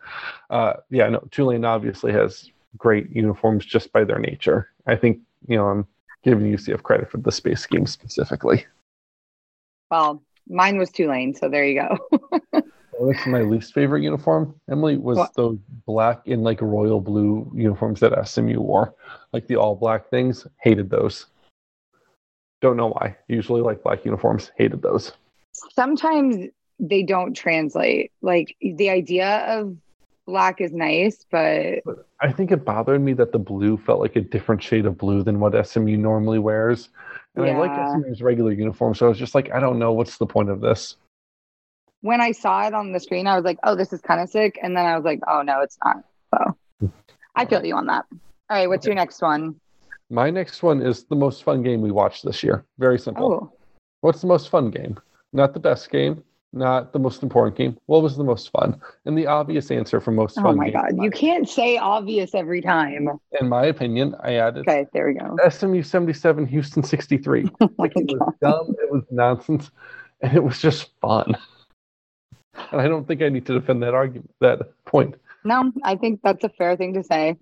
[0.51, 4.69] uh, yeah, no, Tulane obviously has great uniforms just by their nature.
[4.87, 5.87] I think you know I'm
[6.25, 8.67] giving UCF credit for the space scheme specifically.
[9.91, 12.63] well, mine was Tulane, so there you go.
[13.01, 14.55] Well, That's my least favorite uniform.
[14.71, 15.35] Emily was What?
[15.35, 18.95] those black and like royal blue uniforms that SMU wore,
[19.33, 20.47] like the all black things.
[20.61, 21.27] Hated those.
[22.61, 23.17] Don't know why.
[23.29, 24.53] Usually like black uniforms.
[24.59, 25.13] Hated those.
[25.75, 26.49] Sometimes
[26.79, 28.13] they don't translate.
[28.23, 29.77] Like the idea of
[30.27, 31.81] black is nice, but
[32.21, 35.23] I think it bothered me that the blue felt like a different shade of blue
[35.23, 36.89] than what SMU normally wears.
[37.35, 37.73] And I like
[38.05, 40.61] SMU's regular uniform, so I was just like, I don't know what's the point of
[40.61, 40.97] this.
[42.03, 44.29] when I saw it on the screen, I was like, "Oh, this is kind of
[44.29, 46.05] sick," and then I was like, "Oh no, it's not."
[46.35, 46.91] So
[47.37, 48.05] I feel you on that.
[48.51, 49.55] All right, what's your next one?
[50.11, 52.65] My next one is the most fun game we watched this year.
[52.79, 53.33] Very simple.
[53.33, 53.53] Oh,
[54.03, 54.99] What's the most fun game?
[55.33, 57.79] Not the best game, not the most important game.
[57.87, 58.81] What was the most fun?
[59.05, 60.55] And the obvious answer for most oh fun.
[60.55, 61.03] oh my God!
[61.03, 63.09] You can't say obvious every time.
[63.41, 65.37] in my opinion, I added Okay, there we go.
[65.49, 67.51] SMU 77, Houston 63.
[67.61, 69.71] Oh Like, it was dumb, it was nonsense,
[70.21, 71.37] and it was just fun.
[72.71, 75.17] And I don't think I need to defend that argument, that point.
[75.45, 77.37] No, I think that's a fair thing to say.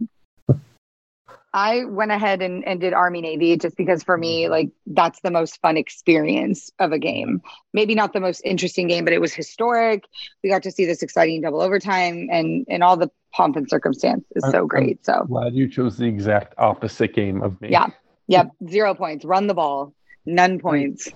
[1.53, 5.31] I went ahead and, and did Army Navy just because for me, like that's the
[5.33, 7.43] most fun experience of a game.
[7.73, 10.05] Maybe not the most interesting game, but it was historic.
[10.45, 14.25] We got to see this exciting double overtime and and all the pomp and circumstance
[14.37, 15.05] is I'm- so I'm- great.
[15.05, 17.71] So Glad you chose the exact opposite game of me.
[17.71, 17.89] Yeah.
[18.29, 19.25] yep, zero points.
[19.25, 19.93] Run the ball,
[20.27, 21.09] none points.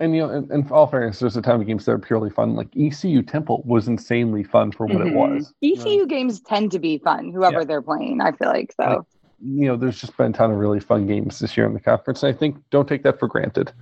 [0.00, 2.30] And you know, in, in all fairness, there's a ton of games that are purely
[2.30, 2.54] fun.
[2.56, 5.16] Like ECU Temple was insanely fun for what it Mhm.
[5.16, 5.52] was.
[5.62, 7.64] ECU games tend to be fun, whoever Yeah.
[7.66, 8.22] they're playing.
[8.22, 8.84] I feel like so.
[8.86, 8.98] Like,
[9.44, 11.80] You know, there's just been a ton of really fun games this year in the
[11.80, 12.22] conference.
[12.22, 13.72] And I think don't take that for granted.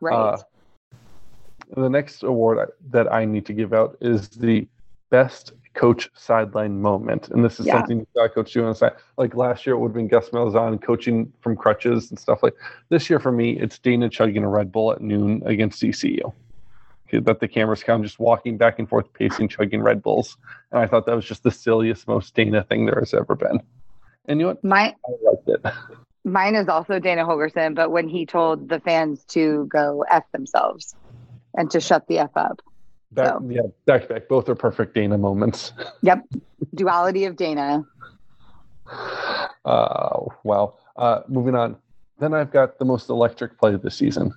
[0.00, 0.14] Right.
[0.14, 0.38] Uh,
[1.76, 4.66] the next award I- that I need to give out is the
[5.10, 7.78] best coach sideline moment, and this is Yeah.
[7.78, 8.92] something you saw Coach do on the side.
[9.16, 12.54] Like last year, it would have been Gus Malzahn coaching from crutches and stuff like.
[12.90, 15.82] This year, for me, it's Dana chugging a Red Bull at noon against.
[15.82, 20.36] Okay, that the cameras count just walking back and forth, pacing, chugging Red Bulls,
[20.70, 23.60] and I thought that was just the silliest, most Dana thing there has ever been.
[24.26, 24.64] And you know what?
[24.64, 25.64] My I liked it.
[26.24, 30.94] Mine is also Dana Holgorsen, but when he told the fans to go F themselves
[31.56, 32.60] and to shut the F up.
[33.12, 33.46] Back, So.
[33.48, 34.28] Yeah, back to back.
[34.28, 35.72] Both are perfect Dana moments.
[36.02, 36.22] Yep.
[36.74, 37.84] Duality of Dana.
[39.64, 40.74] Uh, wow.
[40.96, 41.76] Uh, moving on.
[42.18, 44.32] Then I've got the most electric play of the season.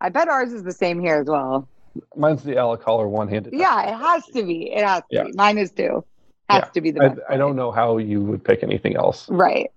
[0.00, 1.68] I bet ours is the same here as well.
[2.14, 3.54] Mine's the Alec Holler one-handed.
[3.54, 4.70] Yeah, it has to be.
[4.72, 5.24] It has to Yeah.
[5.24, 5.32] be.
[5.32, 6.04] Mine is too.
[6.48, 6.68] Has Yeah.
[6.70, 7.20] to be the I, best.
[7.28, 9.28] I don't know how you would pick anything else.
[9.28, 9.70] Right.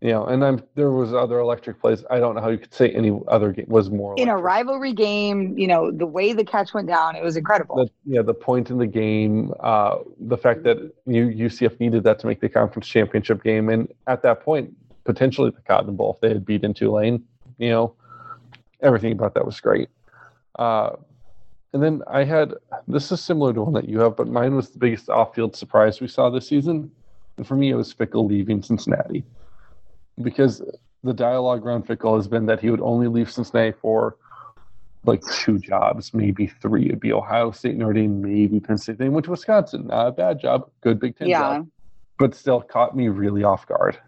[0.00, 2.04] You know, and I'm there was other electric plays.
[2.08, 4.92] I don't know how you could say any other game was more In a rivalry
[4.92, 7.76] game, you know, the way the catch went down, it was incredible.
[7.76, 12.20] The, yeah, the point in the game, uh, the fact that you, UCF needed that
[12.20, 16.20] to make the conference championship game, and at that point, potentially the Cotton Bowl if
[16.20, 17.24] they had beaten Tulane.
[17.58, 17.94] You know,
[18.80, 19.88] everything about that was great.
[20.60, 20.90] Uh,
[21.72, 22.54] and then I had
[22.86, 26.00] this is similar to one that you have, but mine was the biggest off-field surprise
[26.00, 26.90] we saw this season,
[27.36, 29.24] and for me, it was Fickell leaving Cincinnati
[30.22, 30.62] because
[31.04, 34.16] the dialogue around Fickell has been that he would only leave Cincinnati for
[35.04, 36.86] like two jobs, maybe three.
[36.86, 38.98] It'd be Ohio State, Notre Dame, maybe Penn State.
[38.98, 39.86] They went to Wisconsin.
[39.86, 40.70] Not a bad job.
[40.80, 41.38] Good Big Ten yeah.
[41.38, 41.68] job.
[42.18, 43.98] But still caught me really off guard.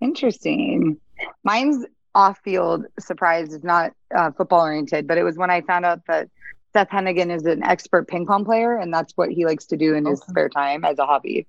[0.00, 0.98] Interesting.
[1.44, 1.84] Mine's
[2.14, 6.06] off field surprise is not uh, football oriented, but it was when I found out
[6.06, 6.28] that
[6.74, 9.94] Seth Henigan is an expert ping pong player, and that's what he likes to do
[9.94, 10.30] in his Okay.
[10.30, 11.46] spare time as a hobby.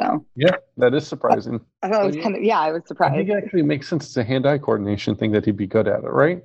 [0.00, 1.60] So Yeah, that is surprising.
[1.82, 3.14] I thought it was kind of, yeah, I was I surprised.
[3.14, 4.06] think it actually makes sense.
[4.06, 6.42] It's a hand-eye coordination thing that he'd be good at it, right?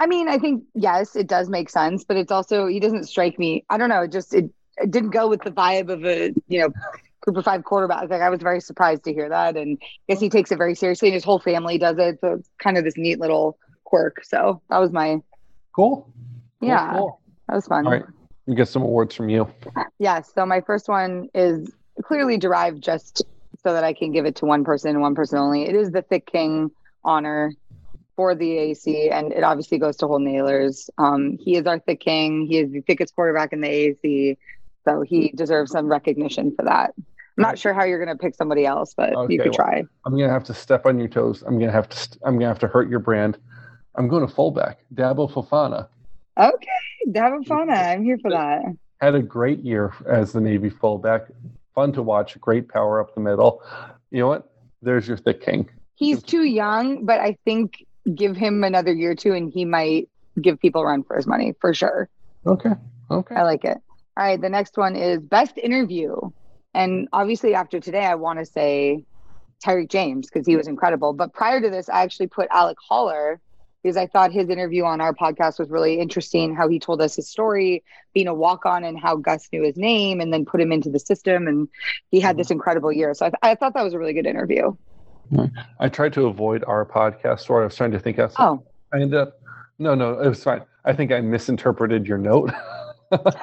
[0.00, 3.38] I mean, I think yes, it does make sense, but it's also he doesn't strike
[3.38, 3.64] me.
[3.70, 4.02] I don't know.
[4.02, 6.72] It just it, it didn't go with the vibe of a you know
[7.20, 8.10] group of five quarterback.
[8.10, 10.74] Like I was very surprised to hear that, and I guess he takes it very
[10.74, 12.18] seriously, and his whole family does it.
[12.20, 14.24] So it's kind of this neat little quirk.
[14.24, 15.18] So that was my
[15.74, 16.08] Cool.
[16.60, 17.20] Cool, yeah, cool.
[17.48, 17.86] that was fun.
[17.86, 18.04] All right.
[18.46, 19.48] We get some awards from you.
[19.98, 20.32] Yes.
[20.34, 21.70] So my first one is
[22.02, 23.24] clearly derived just
[23.62, 25.62] so that I can give it to one person and one person only.
[25.62, 26.70] It is the Thick King
[27.04, 27.52] honor
[28.16, 30.90] for the AC, and it obviously goes to Holton Ahlers.
[30.98, 32.46] Um, he is our Thick King.
[32.46, 34.38] He is the thickest quarterback in the AC,
[34.84, 36.92] so he deserves some recognition for that.
[37.38, 39.68] I'm not sure how you're going to pick somebody else, but Okay, you could well-
[39.68, 39.84] try.
[40.04, 41.42] I'm gonna have to step on your toes.
[41.46, 41.96] I'm gonna have to.
[41.96, 43.38] St- I'm gonna have to hurt your brand.
[43.94, 44.78] I'm going to fullback.
[44.94, 45.88] Daba Fofana
[46.38, 46.66] Okay,
[47.08, 48.62] Daba Fana, I'm here for that.
[49.00, 51.22] had a great year as the Navy fullback.
[51.74, 52.40] Fun to watch.
[52.40, 53.62] Great power up the middle.
[54.10, 54.50] You know what?
[54.80, 55.68] There's your thick king.
[55.94, 57.84] He's too young, but I think
[58.14, 60.08] give him another year or two, and he might
[60.40, 62.08] give people a run for his money for sure.
[62.46, 62.72] Okay.
[63.10, 63.34] Okay.
[63.34, 63.76] I like it.
[64.16, 66.16] All right, the next one is best interview.
[66.74, 69.04] And obviously, after today, I want to say
[69.64, 71.12] Tyrick James because he was incredible.
[71.12, 73.38] But prior to this, I actually put Alec Holler
[73.82, 76.54] because I thought his interview on our podcast was really interesting.
[76.54, 77.82] How he told us his story,
[78.14, 80.90] being a walk on, and how Gus knew his name and then put him into
[80.90, 81.48] the system.
[81.48, 81.68] And
[82.10, 83.12] he had this incredible year.
[83.14, 84.74] So I, th- I thought that was a really good interview.
[85.80, 88.32] I tried to avoid our podcast where I was trying to think of.
[88.38, 88.62] Oh,
[88.92, 89.40] I ended up.
[89.78, 90.62] No, no, it was fine.
[90.84, 92.52] I think I misinterpreted your note.
[93.12, 93.36] just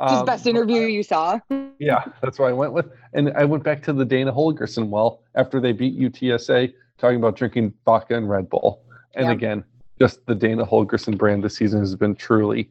[0.00, 1.38] Um, best interview you saw.
[1.78, 2.90] Yeah, that's what I went with.
[3.12, 7.36] And I went back to the Dana Holgorsen well after they beat UTSA, talking about
[7.36, 8.82] drinking vodka and Red Bull.
[9.14, 9.32] And Yeah.
[9.32, 9.64] again,
[9.98, 12.70] just the Dana Holgorsen brand this season has been truly,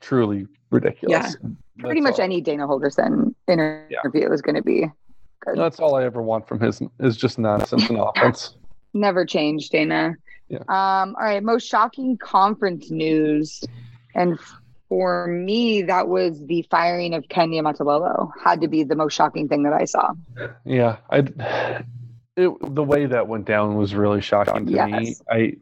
[0.00, 1.36] truly ridiculous.
[1.42, 1.50] Yeah.
[1.78, 4.86] Pretty much all- any Dana Holgorsen interview is going to be
[5.40, 5.56] good.
[5.56, 8.56] That's all I ever want from his is just nonsense and offense.
[8.94, 10.14] Never changed, Dana.
[10.48, 10.58] Yeah.
[10.68, 13.62] Um, all right, most shocking conference news.
[14.14, 14.38] And
[14.88, 18.30] for me, that was the firing of Ken Niumatalolo.
[18.42, 20.14] Had to be the most shocking thing that I saw.
[20.64, 21.84] Yeah, I.
[22.38, 25.16] It, the way that went down was really shocking to me.
[25.28, 25.56] I.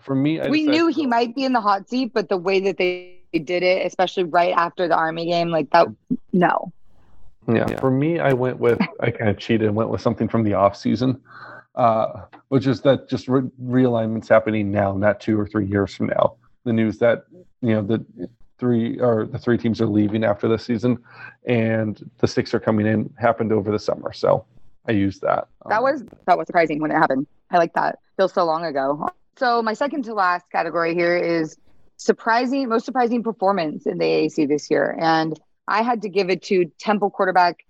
[0.00, 2.36] For me, I we decided- knew he might be in the hot seat, but the
[2.36, 5.88] way that they did it, especially right after the Army game, like that,
[6.32, 6.72] no.
[7.48, 10.44] Yeah, for me, I went with I kind of cheated and went with something from
[10.44, 11.20] the off season,
[11.74, 16.06] uh, which is that just re- realignments happening now, not two or three years from
[16.06, 16.34] now.
[16.64, 17.24] The news that
[17.60, 18.04] you know the
[18.58, 21.02] three or the three teams are leaving after the season,
[21.46, 24.12] and the six are coming in happened over the summer.
[24.12, 24.44] So
[24.86, 25.48] I used that.
[25.68, 27.26] That Um, was that was surprising when it happened.
[27.50, 27.98] I like that.
[28.16, 29.08] Feels so long ago.
[29.36, 31.56] So my second to last category here is
[31.96, 36.42] surprising, most surprising performance in the AAC this year, and I had to give it
[36.44, 37.64] to Temple quarterback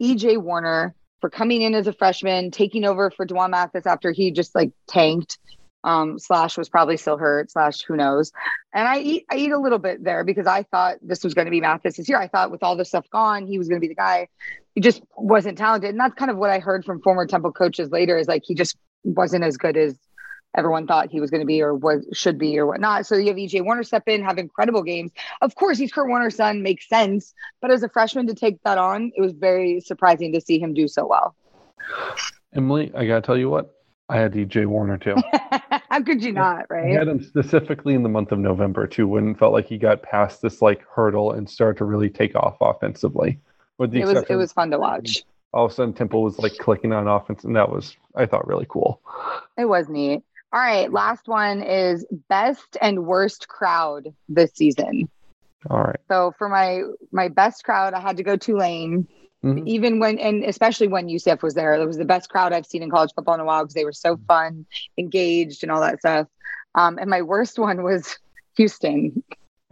[0.00, 4.30] EJ Warner for coming in as a freshman, taking over for D'Wan Mathis after he
[4.30, 5.38] just like tanked.
[5.82, 7.50] Um, slash was probably still hurt.
[7.50, 8.32] Slash, who knows?
[8.74, 11.46] And I eat, I eat a little bit there because I thought this was going
[11.46, 12.18] to be Mathis this year.
[12.18, 14.28] I thought with all this stuff gone, he was going to be the guy
[14.74, 15.90] he just wasn't talented.
[15.90, 18.54] And that's kind of what I heard from former Temple coaches later is like he
[18.54, 19.98] just wasn't as good as
[20.56, 23.06] everyone thought he was going to be or was should be or whatnot.
[23.06, 25.12] So you have EJ Warner step in, have incredible games.
[25.40, 27.34] Of course, he's Kurt Warner's son, makes sense.
[27.60, 30.74] But as a freshman to take that on, it was very surprising to see him
[30.74, 31.34] do so well.
[32.54, 33.74] Emily, I gotta tell you what,
[34.10, 35.14] I had EJ Warner too.
[35.90, 36.94] How could you not, right?
[36.96, 39.78] I had him specifically in the month of November too, when it felt like he
[39.78, 43.38] got past this like hurdle and started to really take off offensively.
[43.78, 45.24] With the It was it was fun to watch.
[45.52, 48.46] all of a sudden Temple was like clicking on offense, and that was I thought
[48.46, 49.00] really cool.
[49.56, 50.22] It was neat.
[50.52, 55.08] All right, last one is best and worst crowd this season.
[55.68, 56.82] All right, So for my
[57.12, 59.06] my best crowd, I had to go Tulane.
[59.44, 59.66] Mhm.
[59.66, 62.82] Even when and especially when UCF was there, it was the best crowd I've seen
[62.82, 64.66] in college football in a while because they were so fun,
[64.98, 66.26] engaged, and all that stuff.
[66.74, 68.18] Um, and my worst one was
[68.56, 69.22] Houston.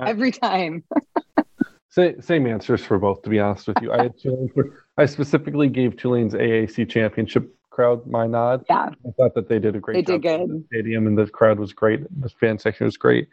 [0.00, 0.84] Every time,
[1.90, 3.22] Sa- same answers for both.
[3.22, 7.52] To be honest with you, I had Tulane for, I specifically gave Tulane's AAC championship
[7.70, 8.64] crowd my nod.
[8.68, 10.22] yeah, I thought that they did a great They job.
[10.22, 10.48] did good.
[10.50, 12.00] The stadium and the crowd was great.
[12.20, 13.28] The fan section was great.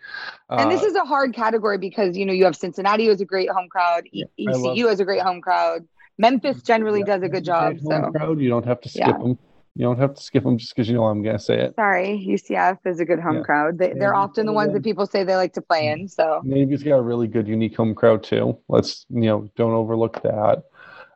[0.49, 3.25] and this Uh, is a hard category because you know you have Cincinnati as a
[3.25, 7.23] great home crowd, E- love- ECU as a great home crowd, Memphis generally yeah, does
[7.23, 7.75] a good job.
[7.81, 9.17] So crowd, you don't have to skip Yeah.
[9.17, 9.39] them.
[9.77, 11.75] You don't have to skip them just because you know I'm going to say it.
[11.75, 13.41] sorry, UCF is a good home Yeah.
[13.41, 13.77] crowd.
[13.77, 16.07] They, they're often the ones that people say they like to play in.
[16.07, 18.57] So Navy's got a really good, unique home crowd too.
[18.69, 20.63] Let's you know, don't overlook that.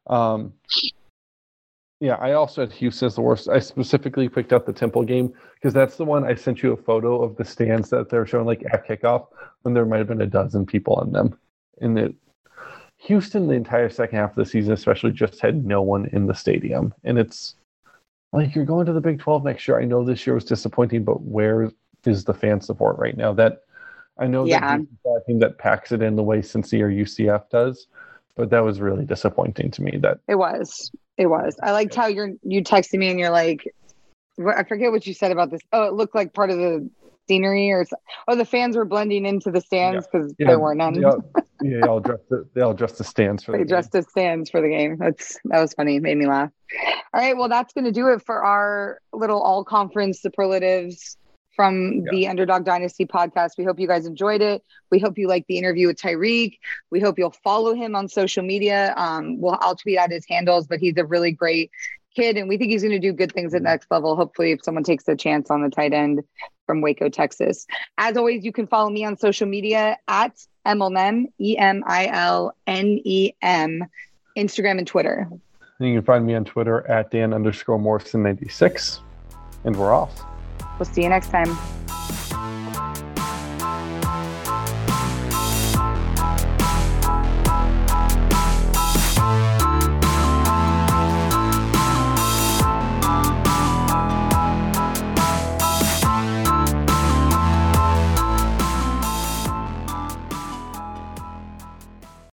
[0.08, 0.54] Um,
[2.02, 3.50] yeah, I also had Houston as the worst.
[3.50, 6.78] I specifically picked up the Temple game because that's the one I sent you a
[6.78, 9.28] photo of the stands that they're showing like at kickoff
[9.62, 11.38] when there might have been a dozen people in them.
[11.82, 12.16] And it,
[13.04, 16.36] Houston, the entire second half of the season, especially, just had no one in the
[16.36, 17.56] stadium, and it's
[18.34, 19.80] like you're going to the Big Twelve next year.
[19.80, 21.72] I know this year was disappointing, but where
[22.06, 23.34] is the fan support right now?
[23.34, 23.62] That
[24.18, 24.80] I know Yeah.
[25.06, 27.88] that team that packs it in the way Cincy or UCF does,
[28.36, 29.98] but that was really disappointing to me.
[29.98, 30.92] That It was.
[31.18, 31.58] It was.
[31.64, 33.64] I liked how you're you texted me and you're like,
[34.56, 35.62] I forget what you said about this.
[35.72, 36.90] Oh, it looked like part of the
[37.30, 37.86] scenery or
[38.28, 40.94] oh, the fans were blending into the stands because yeah, there were none.
[40.94, 41.24] They all,
[41.62, 42.28] yeah, they all dressed.
[42.30, 43.70] The, they all dressed the stands for They the game.
[43.70, 44.98] dressed as stands for the game.
[44.98, 45.98] That's that was funny.
[45.98, 46.50] It made me laugh.
[47.14, 51.18] All right, well, that's going to do it for our little all conference superlatives
[51.56, 53.52] from the Underdog Dynasty podcast.
[53.58, 54.64] We hope you guys enjoyed it.
[54.92, 56.58] We hope you like the interview with Tyrick.
[56.90, 58.94] We hope you'll follow him on social media.
[58.96, 61.70] Um, well, I'll tweet out his handles, but he's a really great
[62.16, 63.66] kid, and we think he's going to do good things at mm-hmm.
[63.66, 64.16] next level.
[64.16, 66.22] Hopefully, if someone takes a chance on the tight end
[66.66, 67.66] from Waco, Texas.
[67.98, 72.54] As always, you can follow me on social media at Emilnem, E M I L
[72.68, 73.84] N E M,
[74.38, 75.28] Instagram and Twitter.
[75.80, 79.00] And you can find me on Twitter at Dan underscore Morrison ninety six,
[79.64, 80.22] and we're off.
[80.78, 81.58] We'll see you next time.